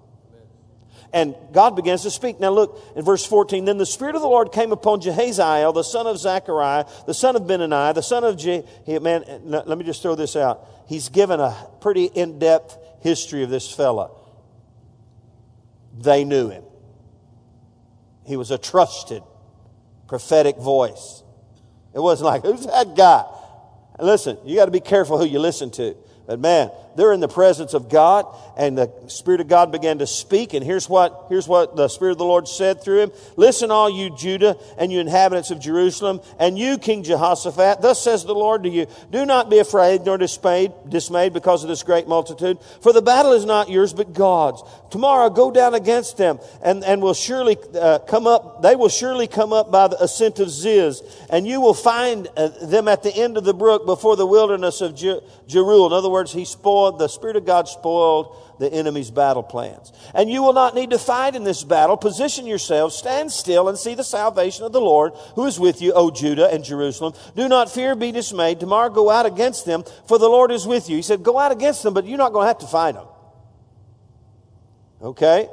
[1.13, 2.39] And God begins to speak.
[2.39, 3.65] Now look in verse 14.
[3.65, 7.35] Then the Spirit of the Lord came upon Jahaziel, the son of Zechariah, the son
[7.35, 8.63] of Benaniah, the son of Je.
[8.87, 10.67] Man, let me just throw this out.
[10.87, 14.11] He's given a pretty in depth history of this fella.
[15.97, 16.63] They knew him.
[18.25, 19.23] He was a trusted
[20.07, 21.23] prophetic voice.
[21.93, 23.25] It wasn't like, who's that guy?
[23.99, 25.95] Listen, you got to be careful who you listen to.
[26.27, 28.25] But man, they're in the presence of God,
[28.57, 30.53] and the Spirit of God began to speak.
[30.53, 33.89] And here's what, here's what the Spirit of the Lord said through him Listen, all
[33.89, 38.63] you Judah and you inhabitants of Jerusalem, and you, King Jehoshaphat, thus says the Lord
[38.63, 42.91] to you Do not be afraid nor dismayed, dismayed because of this great multitude, for
[42.91, 44.63] the battle is not yours but God's.
[44.89, 49.27] Tomorrow go down against them, and, and will surely uh, come up, they will surely
[49.27, 53.13] come up by the ascent of Ziz, and you will find uh, them at the
[53.15, 55.87] end of the brook before the wilderness of Jeruel.
[55.87, 59.91] In other words, he spoiled, the Spirit of God spoiled the enemy's battle plans.
[60.13, 61.97] And you will not need to fight in this battle.
[61.97, 65.93] Position yourselves, stand still, and see the salvation of the Lord who is with you,
[65.93, 67.13] O Judah and Jerusalem.
[67.35, 68.59] Do not fear, be dismayed.
[68.59, 70.95] Tomorrow go out against them, for the Lord is with you.
[70.95, 73.07] He said, Go out against them, but you're not going to have to fight them.
[75.01, 75.49] Okay?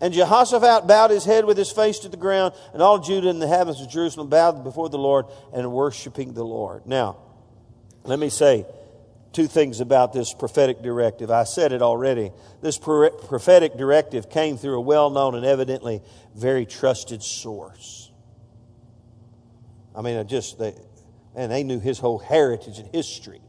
[0.00, 3.40] And Jehoshaphat bowed his head with his face to the ground, and all Judah and
[3.40, 6.86] the inhabitants of Jerusalem bowed before the Lord and worshiping the Lord.
[6.86, 7.18] Now,
[8.04, 8.66] let me say
[9.32, 11.30] two things about this prophetic directive.
[11.30, 12.30] I said it already.
[12.60, 16.02] This prophetic directive came through a well known and evidently
[16.34, 18.10] very trusted source.
[19.94, 20.74] I mean, I just, they,
[21.34, 23.40] and they knew his whole heritage and history.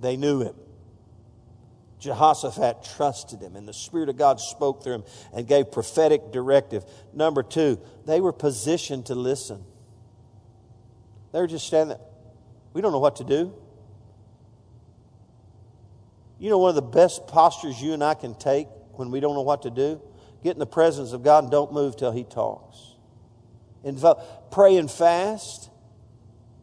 [0.00, 0.54] They knew him.
[1.98, 6.84] Jehoshaphat trusted him, and the Spirit of God spoke through him and gave prophetic directive.
[7.14, 9.64] Number two, they were positioned to listen.
[11.32, 12.06] They were just standing there.
[12.74, 13.54] We don't know what to do.
[16.38, 19.34] You know, one of the best postures you and I can take when we don't
[19.34, 20.00] know what to do?
[20.42, 22.94] Get in the presence of God and don't move till He talks.
[23.84, 25.70] Invo- pray and fast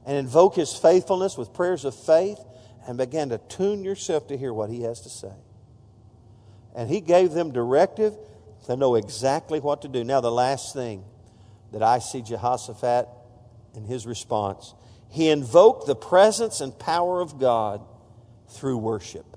[0.06, 2.40] and invoke His faithfulness with prayers of faith
[2.88, 5.34] and begin to tune yourself to hear what He has to say.
[6.76, 8.16] And He gave them directive
[8.66, 10.04] to know exactly what to do.
[10.04, 11.04] Now, the last thing
[11.72, 13.08] that I see Jehoshaphat
[13.76, 14.74] in his response,
[15.10, 17.82] he invoked the presence and power of God
[18.50, 19.33] through worship.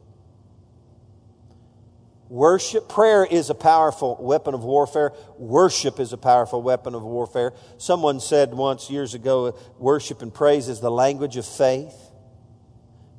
[2.28, 5.12] Worship, prayer is a powerful weapon of warfare.
[5.38, 7.52] Worship is a powerful weapon of warfare.
[7.78, 11.94] Someone said once years ago, worship and praise is the language of faith.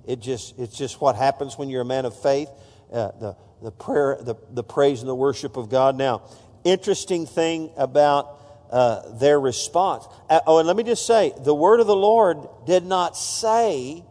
[0.06, 2.50] It just, it's just what happens when you're a man of faith.
[2.92, 5.98] Uh, the, the prayer, the, the praise and the worship of God.
[5.98, 6.24] Now,
[6.66, 8.38] interesting thing about
[8.72, 10.06] uh, their response.
[10.30, 14.04] Uh, oh, and let me just say, the word of the Lord did not say,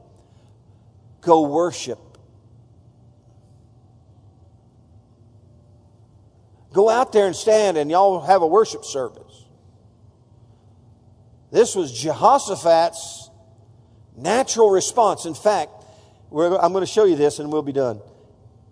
[1.20, 1.98] go worship.
[6.76, 9.46] Go out there and stand and y'all have a worship service.
[11.50, 13.30] This was Jehoshaphat's
[14.14, 15.24] natural response.
[15.24, 15.70] In fact,
[16.30, 18.02] I'm going to show you this and we'll be done.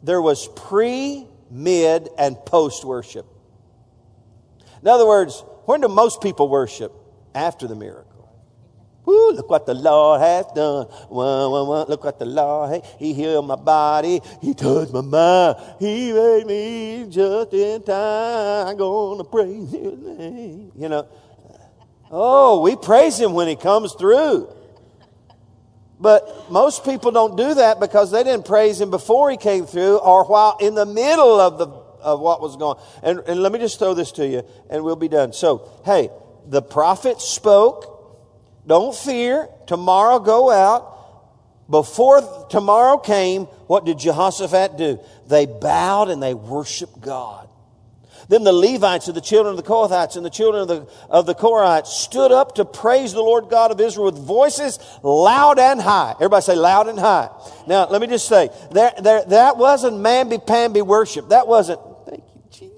[0.02, 3.24] There was pre, mid, and post worship.
[4.82, 6.92] In other words, when do most people worship?
[7.34, 8.03] After the miracle.
[9.06, 10.86] Woo, look what the Lord has done.
[11.10, 11.84] Wah, wah, wah.
[11.88, 12.82] Look what the Lord has.
[12.98, 14.20] He healed my body.
[14.40, 15.56] He touched my mind.
[15.78, 18.68] He made me just in time.
[18.68, 20.72] I'm to praise his name.
[20.76, 21.08] You know.
[22.10, 24.48] Oh, we praise him when he comes through.
[26.00, 29.98] But most people don't do that because they didn't praise him before he came through
[29.98, 31.66] or while in the middle of the
[32.04, 32.84] of what was going on.
[33.02, 35.32] And, and let me just throw this to you and we'll be done.
[35.32, 36.10] So, hey,
[36.46, 37.93] the prophet spoke
[38.66, 39.48] don't fear.
[39.66, 40.90] Tomorrow go out.
[41.68, 45.00] Before tomorrow came, what did Jehoshaphat do?
[45.28, 47.48] They bowed and they worshiped God.
[48.28, 51.26] Then the Levites and the children of the Kohathites and the children of the, of
[51.26, 55.80] the Korahites stood up to praise the Lord God of Israel with voices loud and
[55.80, 56.12] high.
[56.12, 57.28] Everybody say loud and high.
[57.66, 61.28] Now, let me just say, there, there, that wasn't mamby-pamby worship.
[61.30, 62.76] That wasn't, thank you, Jesus.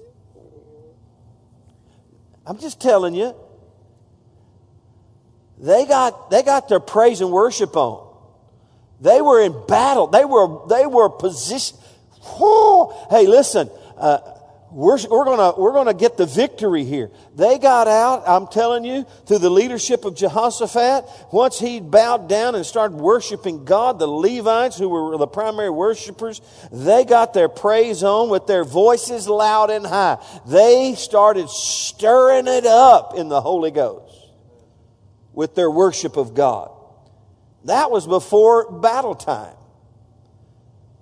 [2.45, 3.33] I'm just telling you,
[5.59, 8.05] they got, they got their praise and worship on.
[9.01, 10.07] They were in battle.
[10.07, 11.79] They were, they were positioned.
[13.09, 14.19] Hey, listen, uh,
[14.69, 17.09] we're, we're gonna, we're gonna get the victory here.
[17.35, 21.05] They got out, I'm telling you, through the leadership of Jehoshaphat.
[21.31, 26.41] Once he bowed down and started worshiping God, the Levites, who were the primary worshipers,
[26.71, 30.17] they got their praise on with their voices loud and high.
[30.45, 34.26] They started stirring it up in the Holy Ghost
[35.37, 36.71] with their worship of God.
[37.65, 39.53] That was before battle time.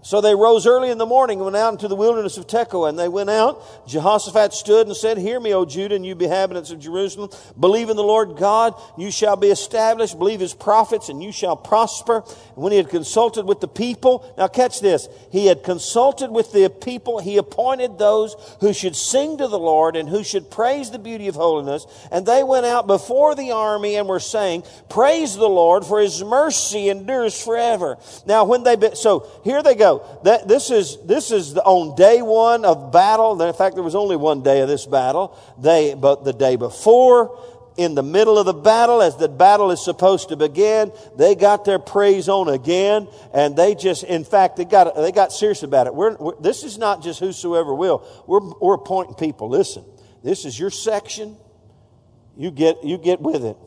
[0.05, 2.89] So they rose early in the morning and went out into the wilderness of Tekoa.
[2.89, 3.87] And they went out.
[3.87, 7.31] Jehoshaphat stood and said, Hear me, O Judah, and you inhabitants of Jerusalem.
[7.59, 10.19] Believe in the Lord God, you shall be established.
[10.19, 12.17] Believe his prophets, and you shall prosper.
[12.17, 15.07] And when he had consulted with the people, now catch this.
[15.31, 17.17] He had consulted with the people.
[17.17, 21.29] He appointed those who should sing to the Lord and who should praise the beauty
[21.29, 21.87] of holiness.
[22.11, 26.23] And they went out before the army and were saying, Praise the Lord, for his
[26.23, 27.97] mercy endures forever.
[28.27, 29.94] Now, when they, be, so here they go.
[30.23, 33.41] That, this is, this is on day one of battle.
[33.41, 35.37] In fact, there was only one day of this battle.
[35.59, 37.39] They, but the day before,
[37.77, 41.65] in the middle of the battle, as the battle is supposed to begin, they got
[41.65, 45.87] their praise on again, and they just, in fact, they got, they got serious about
[45.87, 45.93] it.
[45.93, 48.07] We're, we're, this is not just whosoever will.
[48.27, 49.49] We're, we're appointing people.
[49.49, 49.83] Listen,
[50.23, 51.37] this is your section.
[52.37, 53.57] You get, you get with it.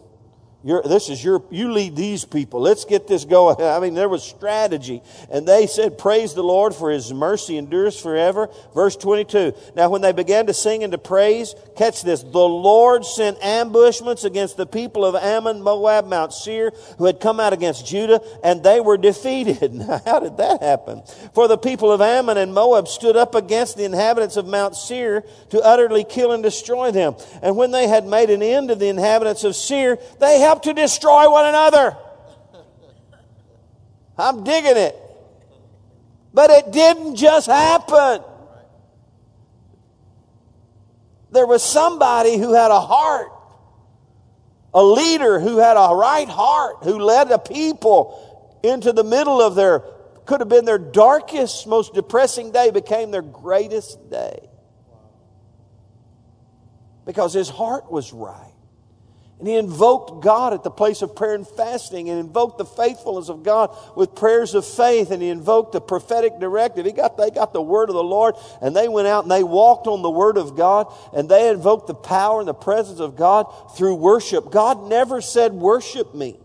[0.64, 2.60] You're, this is your, you lead these people.
[2.60, 3.56] Let's get this going.
[3.60, 5.02] I mean, there was strategy.
[5.30, 8.48] And they said, Praise the Lord for his mercy endures forever.
[8.74, 9.52] Verse 22.
[9.76, 12.22] Now, when they began to sing and to praise, catch this.
[12.22, 17.38] The Lord sent ambushments against the people of Ammon, Moab, Mount Seir, who had come
[17.38, 19.72] out against Judah, and they were defeated.
[19.78, 21.02] Now, how did that happen?
[21.34, 25.22] For the people of Ammon and Moab stood up against the inhabitants of Mount Seir
[25.50, 27.14] to utterly kill and destroy them.
[27.42, 30.72] And when they had made an end of the inhabitants of Seir, they help to
[30.72, 31.96] destroy one another.
[34.16, 34.96] I'm digging it.
[36.32, 38.22] But it didn't just happen.
[41.30, 43.30] There was somebody who had a heart,
[44.72, 49.54] a leader who had a right heart, who led a people into the middle of
[49.54, 49.80] their,
[50.24, 54.48] could have been their darkest, most depressing day, became their greatest day.
[57.04, 58.57] Because his heart was right.
[59.38, 63.28] And he invoked God at the place of prayer and fasting and invoked the faithfulness
[63.28, 66.84] of God with prayers of faith and he invoked the prophetic directive.
[66.84, 69.44] He got, they got the word of the Lord and they went out and they
[69.44, 73.14] walked on the word of God and they invoked the power and the presence of
[73.14, 73.44] God
[73.76, 74.50] through worship.
[74.50, 76.36] God never said, worship me.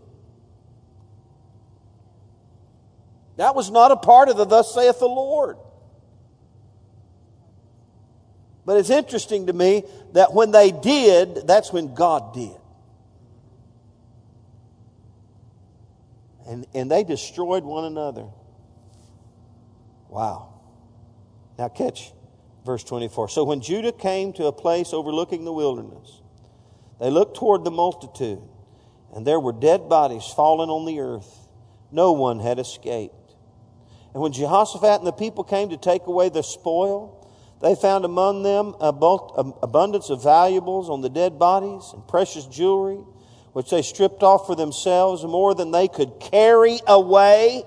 [3.38, 5.56] That was not a part of the thus saith the Lord.
[8.64, 9.82] But it's interesting to me
[10.12, 12.56] that when they did, that's when God did.
[16.46, 18.26] And, and they destroyed one another.
[20.08, 20.54] Wow.
[21.58, 22.12] Now, catch
[22.64, 23.28] verse 24.
[23.28, 26.20] So when Judah came to a place overlooking the wilderness,
[27.00, 28.42] they looked toward the multitude,
[29.14, 31.48] and there were dead bodies fallen on the earth.
[31.90, 33.34] No one had escaped.
[34.12, 37.20] And when Jehoshaphat and the people came to take away the spoil,
[37.60, 42.98] they found among them abundance of valuables on the dead bodies and precious jewelry
[43.54, 47.62] which they stripped off for themselves more than they could carry away.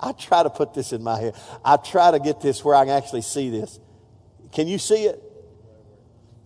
[0.00, 1.34] I try to put this in my head.
[1.62, 3.78] I try to get this where I can actually see this.
[4.50, 5.22] Can you see it?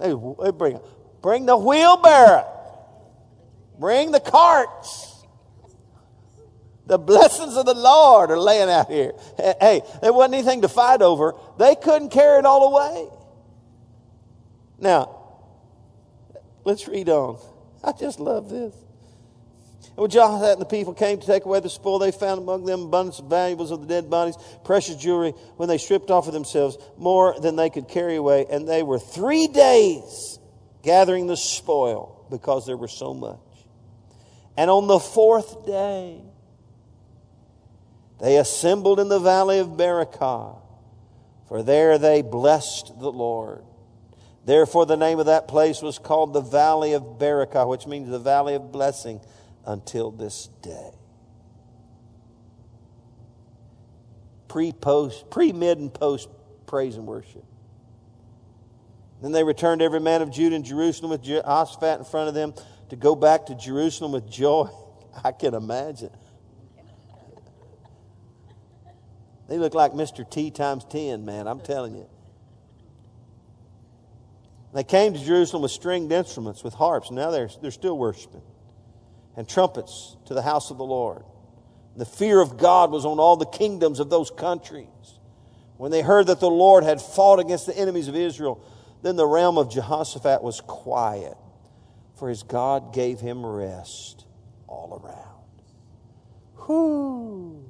[0.00, 0.80] They, bring,
[1.22, 2.46] bring the wheelbarrow.
[3.78, 5.24] Bring the carts.
[6.86, 9.12] The blessings of the Lord are laying out here.
[9.36, 11.34] Hey, there wasn't anything to fight over.
[11.58, 13.08] They couldn't carry it all away.
[14.78, 15.16] Now,
[16.64, 17.38] let's read on.
[17.82, 18.74] I just love this.
[19.96, 22.64] And when Jehoshaphat and the people came to take away the spoil, they found among
[22.64, 26.34] them abundance of valuables of the dead bodies, precious jewelry, when they stripped off of
[26.34, 28.46] themselves more than they could carry away.
[28.50, 30.38] And they were three days
[30.82, 33.38] gathering the spoil because there was so much.
[34.56, 36.22] And on the fourth day,
[38.20, 40.58] they assembled in the valley of Berachah,
[41.48, 43.65] for there they blessed the Lord.
[44.46, 48.20] Therefore, the name of that place was called the Valley of Berachah, which means the
[48.20, 49.20] Valley of Blessing,
[49.66, 50.90] until this day.
[54.46, 56.28] Pre, post, pre, mid, and post
[56.66, 57.44] praise and worship.
[59.20, 62.54] Then they returned every man of Judah and Jerusalem with Jehoshaphat in front of them
[62.90, 64.68] to go back to Jerusalem with joy.
[65.24, 66.10] I can imagine.
[69.48, 70.28] They look like Mr.
[70.28, 72.08] T times 10, man, I'm telling you.
[74.76, 77.10] They came to Jerusalem with stringed instruments, with harps.
[77.10, 78.42] Now they're, they're still worshiping.
[79.34, 81.24] And trumpets to the house of the Lord.
[81.96, 84.86] The fear of God was on all the kingdoms of those countries.
[85.78, 88.62] When they heard that the Lord had fought against the enemies of Israel,
[89.02, 91.38] then the realm of Jehoshaphat was quiet,
[92.18, 94.26] for his God gave him rest
[94.66, 96.68] all around.
[96.68, 97.64] Whoo!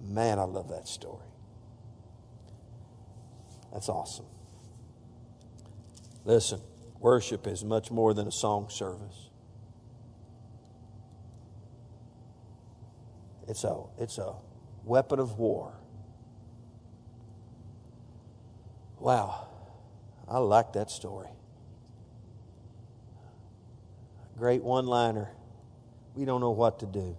[0.00, 1.26] Man, I love that story.
[3.72, 4.26] That's awesome.
[6.28, 6.60] Listen,
[7.00, 9.30] worship is much more than a song service.
[13.48, 14.34] It's a, it's a
[14.84, 15.72] weapon of war.
[18.98, 19.48] Wow.
[20.28, 21.30] I like that story.
[24.36, 25.30] Great one liner.
[26.14, 27.16] We don't know what to do,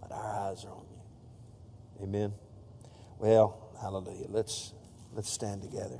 [0.00, 2.04] but our eyes are on you.
[2.04, 2.34] Amen.
[3.18, 4.26] Well, hallelujah.
[4.28, 4.72] Let's
[5.12, 5.98] let's stand together.